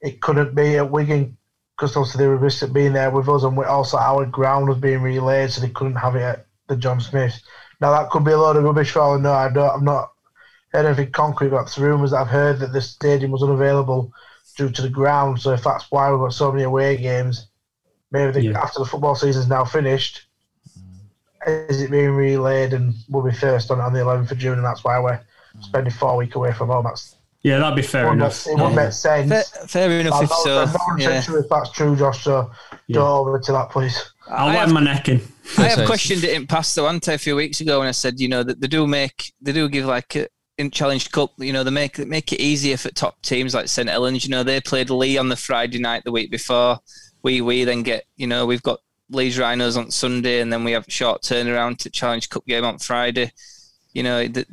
[0.02, 1.38] It couldn't be at Wigan
[1.78, 4.78] because obviously they were risk being there with us, and we also our ground was
[4.80, 7.40] being relayed, so they couldn't have it at the John Smith.
[7.82, 9.34] Now that could be a load of rubbish for all I know.
[9.34, 10.12] I don't, I've not
[10.72, 14.14] heard anything concrete, but it's rumours that I've heard that the stadium was unavailable
[14.56, 15.42] due to the ground.
[15.42, 17.48] So if that's why we've got so many away games,
[18.12, 18.62] maybe the, Yeah.
[18.62, 20.28] after the football season's now finished,
[21.48, 24.58] is it being relayed and we'll be first on it on the 11th of June,
[24.60, 25.20] and that's why we're
[25.62, 26.84] spending four weeks away from home.
[26.84, 28.46] That's Yeah, that'd be fair enough.
[28.46, 28.84] it wouldn't Yeah.
[28.84, 29.30] make sense.
[29.50, 30.62] Fair, fair enough I'm if not, so.
[30.62, 31.22] I'm not Yeah.
[31.22, 32.24] sure if that's true, Josh.
[32.24, 32.52] So
[32.94, 34.12] go over to that, please.
[34.30, 35.22] I'll I wipe have- my neck in.
[35.58, 37.92] I have questioned it in past though, haven't I, a few weeks ago when I
[37.92, 40.28] said, you know, that they do make they do give like a,
[40.58, 43.90] in Challenge Cup, you know, they make make it easier for top teams like St
[43.90, 44.24] Helens.
[44.24, 46.80] You know, they played Leigh on the Friday night the week before.
[47.24, 48.80] We we then get, you know, we've got
[49.10, 52.64] Leeds Rhinos on Sunday, and then we have a short turnaround to Challenge Cup game
[52.64, 53.32] on Friday.
[53.94, 54.46] You know, the,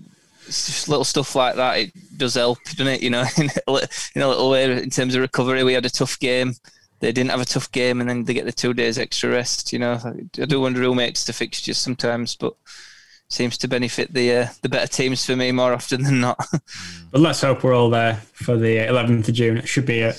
[0.47, 1.79] it's just little stuff like that.
[1.79, 3.03] It does help, doesn't it?
[3.03, 5.63] You know, in a, in a little way in terms of recovery.
[5.63, 6.55] We had a tough game.
[7.01, 9.73] They didn't have a tough game, and then they get the two days extra rest.
[9.73, 12.55] You know, I do wonder who makes the fixtures sometimes, but
[13.29, 16.45] seems to benefit the uh, the better teams for me more often than not.
[17.11, 19.57] But let's hope we're all there for the 11th of June.
[19.57, 20.15] It should be a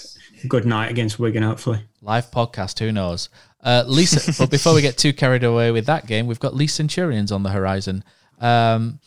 [0.48, 1.82] good night against Wigan, hopefully.
[2.02, 3.30] Live podcast, who knows?
[3.64, 6.66] Uh, Lisa, but before we get too carried away with that game, we've got Leigh
[6.66, 8.04] Centurions on the horizon.
[8.40, 9.00] Um,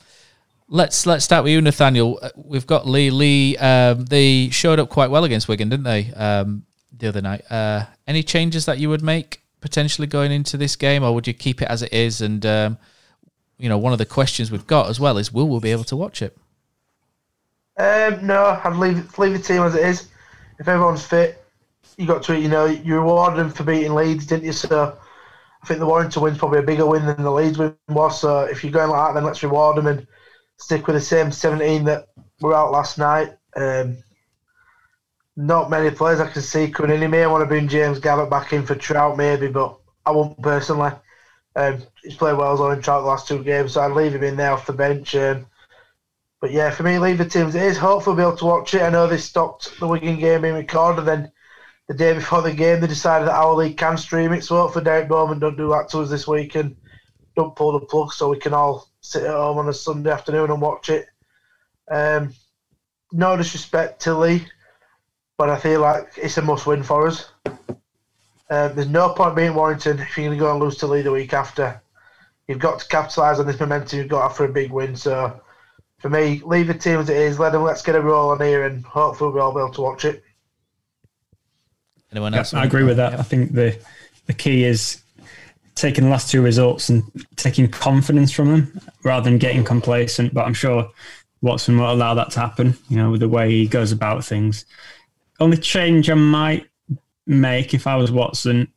[0.69, 2.21] let's let's start with you, Nathaniel.
[2.23, 3.11] Uh, We've got Leigh.
[3.11, 6.13] Leigh, um, they showed up quite well against Wigan, didn't they?
[6.13, 6.65] Um,
[6.97, 7.51] the other night.
[7.51, 11.35] Uh, any changes that you would make potentially going into this game, or would you
[11.35, 12.21] keep it as it is?
[12.21, 12.79] And um,
[13.59, 15.85] you know, one of the questions we've got as well is, will we be able
[15.85, 16.37] to watch it?
[17.79, 20.09] Um, no, I'd leave leave the team as it is.
[20.59, 21.43] If everyone's fit,
[21.97, 24.53] you got to, you know, you rewarded them for beating Leeds, didn't you?
[24.53, 24.97] So
[25.63, 28.21] I think the Warrington win's probably a bigger win than the Leeds win was.
[28.21, 30.07] So if you're going like that, then let's reward them and
[30.59, 32.09] stick with the same 17 that
[32.41, 33.37] were out last night.
[33.57, 33.99] Um,
[35.37, 37.03] not many players I can see coming in.
[37.03, 40.41] He may want to bring James Gavet back in for Trout, maybe, but I won't
[40.43, 40.93] personally.
[41.55, 44.37] Um, he's played well in Trout the last two games, so I'd leave him in
[44.37, 45.15] there off the bench.
[45.15, 45.47] Um,
[46.41, 47.55] but yeah, for me, leave the teams.
[47.55, 47.79] it is.
[47.79, 48.83] Hopefully, we'll be able to watch it.
[48.83, 51.05] I know they stopped the Wigan game being recorded.
[51.05, 51.31] Then
[51.89, 54.45] the day before the game, they decided that our league can stream it.
[54.45, 56.77] So hopefully, Derek Bowman don't do that to us this week and
[57.37, 60.51] don't pull the plug so we can all sit at home on a Sunday afternoon
[60.51, 61.07] and watch it.
[61.91, 62.35] Um,
[63.13, 64.47] no disrespect to Leigh,
[65.39, 67.31] but I feel like it's a must win for us.
[68.51, 71.03] Um, there's no point being Warrington if you're going to go and lose to Leigh
[71.03, 71.81] the week after.
[72.49, 74.95] You've got to capitalise on this momentum you've got after a big win.
[74.95, 75.41] So
[76.01, 77.39] for me, leave the team as it is.
[77.39, 80.05] Let them let's get a roll on here, and hopefully we'll be able to watch
[80.05, 80.23] it.
[82.11, 82.53] Anyone Yeah, else?
[82.53, 83.19] I agree with that.
[83.19, 83.79] I think the
[84.27, 85.03] the key is
[85.75, 87.03] taking the last two results and
[87.37, 90.35] taking confidence from them rather than getting complacent.
[90.35, 90.91] But I'm sure
[91.41, 92.77] Watson will allow that to happen.
[92.89, 94.67] You know, with the way he goes about things.
[95.43, 96.69] Only change I might
[97.27, 98.73] make if I was Watson,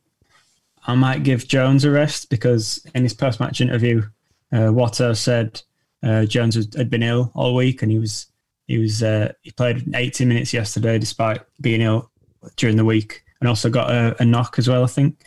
[0.84, 4.02] I might give Jones a rest because in his post match interview,
[4.50, 5.62] uh, Watto said
[6.02, 8.26] uh, Jones had been ill all week and he was
[8.66, 12.10] he was uh, he played 80 minutes yesterday despite being ill
[12.56, 15.20] during the week and also got a, a knock as well, I think.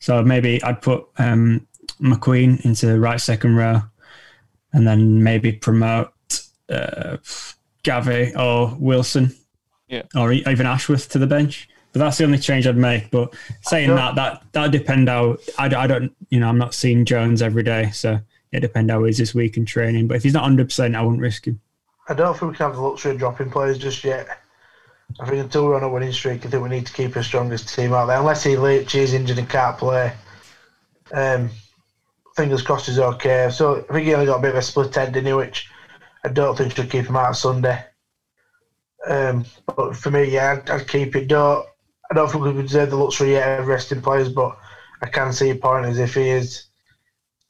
[0.00, 1.68] So maybe I'd put um,
[2.00, 3.82] McQueen into the right second row,
[4.72, 6.10] and then maybe promote
[6.68, 7.18] uh,
[7.84, 9.32] Gavi or Wilson,
[9.90, 10.02] Yeah.
[10.14, 11.68] or even Ashworth to the bench.
[11.92, 13.10] But that's the only change I'd make.
[13.10, 17.04] But saying that, that that depend how I, I don't you know I'm not seeing
[17.04, 18.20] Jones every day, so
[18.52, 20.06] it depend how he is this week in training.
[20.06, 21.60] But if he's not hundred percent, I wouldn't risk him.
[22.08, 24.28] I don't think we can have the luxury of dropping players just yet.
[25.18, 27.22] I think until we're on a winning streak, I think we need to keep our
[27.24, 28.18] strongest team out there.
[28.18, 30.12] Unless he Leach is injured and can't play.
[31.12, 31.50] Um,
[32.36, 33.50] fingers crossed he's okay.
[33.50, 35.68] So I think he only got a bit of a split end in which
[36.24, 37.84] I don't think should keep him out Sunday.
[39.08, 39.44] Um,
[39.76, 41.28] but for me, yeah, I'd, I'd keep it.
[41.28, 41.66] Don't
[42.10, 44.58] I don't think we deserve the luxury yet of resting players, but
[45.00, 46.64] I can see a point as if he is,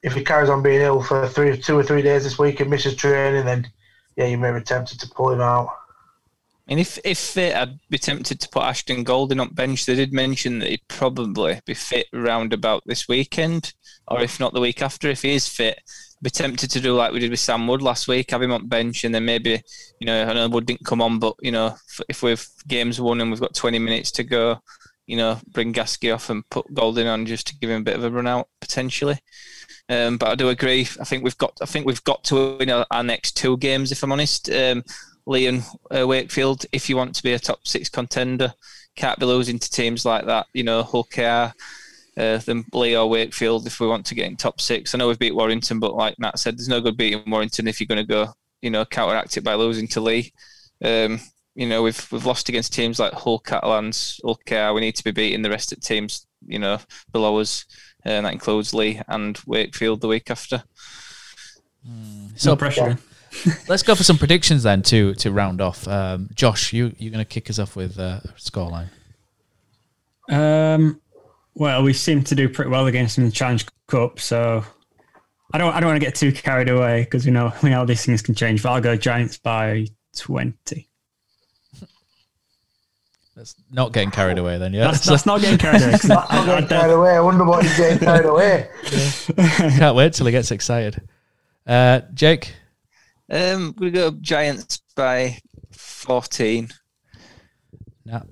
[0.03, 2.69] if he carries on being ill for three, two or three days this week and
[2.69, 3.71] misses training, then
[4.17, 5.71] yeah, you may be tempted to pull him out.
[6.69, 9.87] And if if fit, I'd be tempted to put Ashton Golding on bench.
[9.87, 13.73] They did mention that he'd probably be fit round about this weekend,
[14.07, 15.09] or if not the week after.
[15.09, 15.81] If he is fit,
[16.23, 18.69] be tempted to do like we did with Sam Wood last week, have him on
[18.69, 19.63] bench, and then maybe
[20.01, 21.77] you know I know Wood didn't come on, but you know
[22.09, 24.61] if- we've games won and we've got 20 minutes to go,
[25.07, 27.97] you know bring Gasky off and put Golding on just to give him a bit
[27.97, 29.19] of a run out potentially.
[29.89, 30.83] Um, but I do agree.
[31.01, 31.59] I think we've got.
[31.61, 33.91] I think we've got to win our, our next two games.
[33.91, 34.85] If I'm honest, um,
[35.27, 35.65] Leigh and
[35.97, 36.65] uh, Wakefield.
[36.71, 38.55] If you want to be a top six contender,
[38.95, 40.47] can't be losing to teams like that.
[40.53, 41.05] You know, Hull
[42.21, 43.67] uh, then Leigh or Wakefield.
[43.67, 46.19] If we want to get in top six, I know we've beat Warrington, but like
[46.19, 48.33] Matt said, there's no good beating Warrington if you're going to go.
[48.63, 50.33] You know, counteract it by losing to Leigh.
[50.85, 51.21] Um,
[51.55, 54.73] you know, we've we've lost against teams like Hull Catalans, Hull KR.
[54.75, 56.27] We need to be beating the rest of the teams.
[56.47, 56.79] You know,
[57.13, 57.67] below us
[58.05, 60.63] and that includes Leigh and Wakefield the week after.
[62.37, 62.99] So No pressure.
[63.69, 65.87] Let's go for some predictions then to to round off.
[65.87, 68.89] Um, Josh, you you're going to kick us off with uh, a scoreline.
[70.29, 71.00] Um,
[71.55, 74.65] well, we seem to do pretty well against them in the Challenge Cup, so
[75.53, 77.85] I don't I don't want to get too carried away because we know we know
[77.85, 78.63] these things can change.
[78.63, 79.87] But I'll go Giants by
[80.17, 80.89] twenty.
[83.37, 84.85] That's not getting carried away then, yeah.
[84.91, 85.93] That's, that's not getting carried away.
[85.93, 87.17] 'cause I- I'm I- getting I- carried away.
[87.17, 88.69] I wonder what he's getting carried away.
[89.37, 91.01] Can't wait till he gets excited.
[91.67, 92.55] Uh, Jake,
[93.31, 95.39] Um, we go Giants by
[95.73, 96.69] 14.
[98.05, 98.23] no.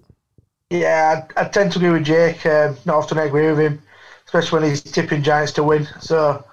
[0.71, 2.45] Yeah, I, I tend to agree with Jake.
[2.45, 3.83] Um, not often I agree with him,
[4.27, 5.87] especially when he's tipping Giants to win.
[6.01, 6.45] So,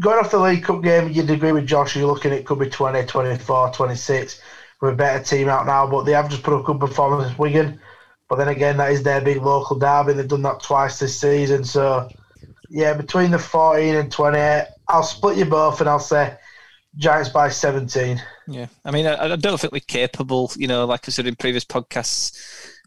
[0.00, 1.96] going off the League Cup game, you'd agree with Josh.
[1.96, 4.40] You're looking it could be 20, 24, 26
[4.80, 7.80] with a better team out now, but they have just put a good performance Wigan.
[8.28, 10.14] But then again, that is their big local derby.
[10.14, 11.64] They've done that twice this season.
[11.64, 12.08] So,
[12.70, 16.36] yeah, between the 14 and 28, I'll split you both and I'll say
[16.96, 18.22] Giants by 17.
[18.46, 20.52] Yeah, I mean, I, I don't think we're capable.
[20.56, 22.38] You know, like I said in previous podcasts,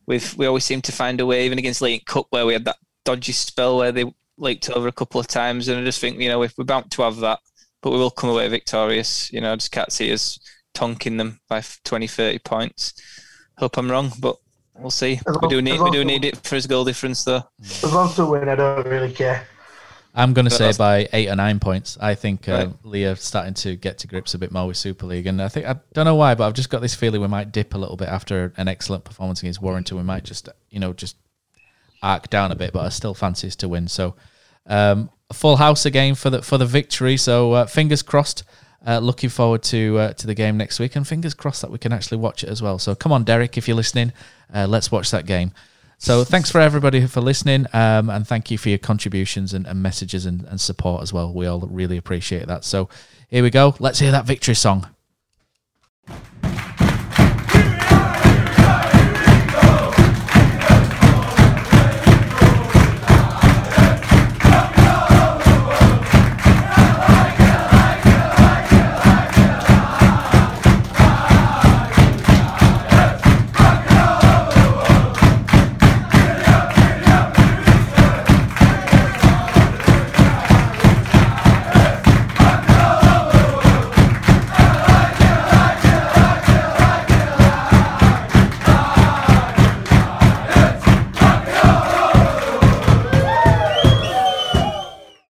[0.05, 2.65] we've we always seem to find a way, even against League Cup, where we had
[2.65, 4.05] that dodgy spell where they
[4.37, 6.91] leaked over a couple of times, and I just think you know if we're bound
[6.91, 7.39] to have that,
[7.81, 9.31] but we will come away victorious.
[9.31, 10.39] You know, I just can't see us
[10.73, 12.93] tonking them by 20, 30 points.
[13.57, 14.37] Hope I'm wrong, but
[14.75, 15.19] we'll see.
[15.27, 17.43] As We do need we do need it for his goal difference, though.
[17.61, 19.47] As long as they win, I don't really care.
[20.17, 21.97] I'm going to say by eight or nine points.
[22.01, 22.69] I think uh, Right.
[22.83, 25.67] Leigh's starting to get to grips a bit more with Super League, and I think
[25.67, 27.95] I don't know why, but I've just got this feeling we might dip a little
[27.97, 29.95] bit after an excellent performance against Warrington.
[29.95, 31.17] We might just, you know, just
[32.01, 33.87] arc down a bit, but I still fancy us to win.
[33.87, 34.15] So,
[34.65, 37.15] um, full house again for the for the victory.
[37.17, 38.43] So, uh, fingers crossed.
[38.85, 41.77] Uh, looking forward to uh, to the game next week, and fingers crossed that we
[41.77, 42.79] can actually watch it as well.
[42.79, 44.13] So, come on, Derek, if you're listening,
[44.53, 45.51] uh, let's watch that game.
[45.99, 49.81] So thanks for everybody for listening, um, and thank you for your contributions and, and
[49.81, 51.33] messages and, and, support as well.
[51.33, 52.63] We all really appreciate that.
[52.63, 52.87] So
[53.29, 53.75] here we go.
[53.79, 54.87] Let's hear that victory song.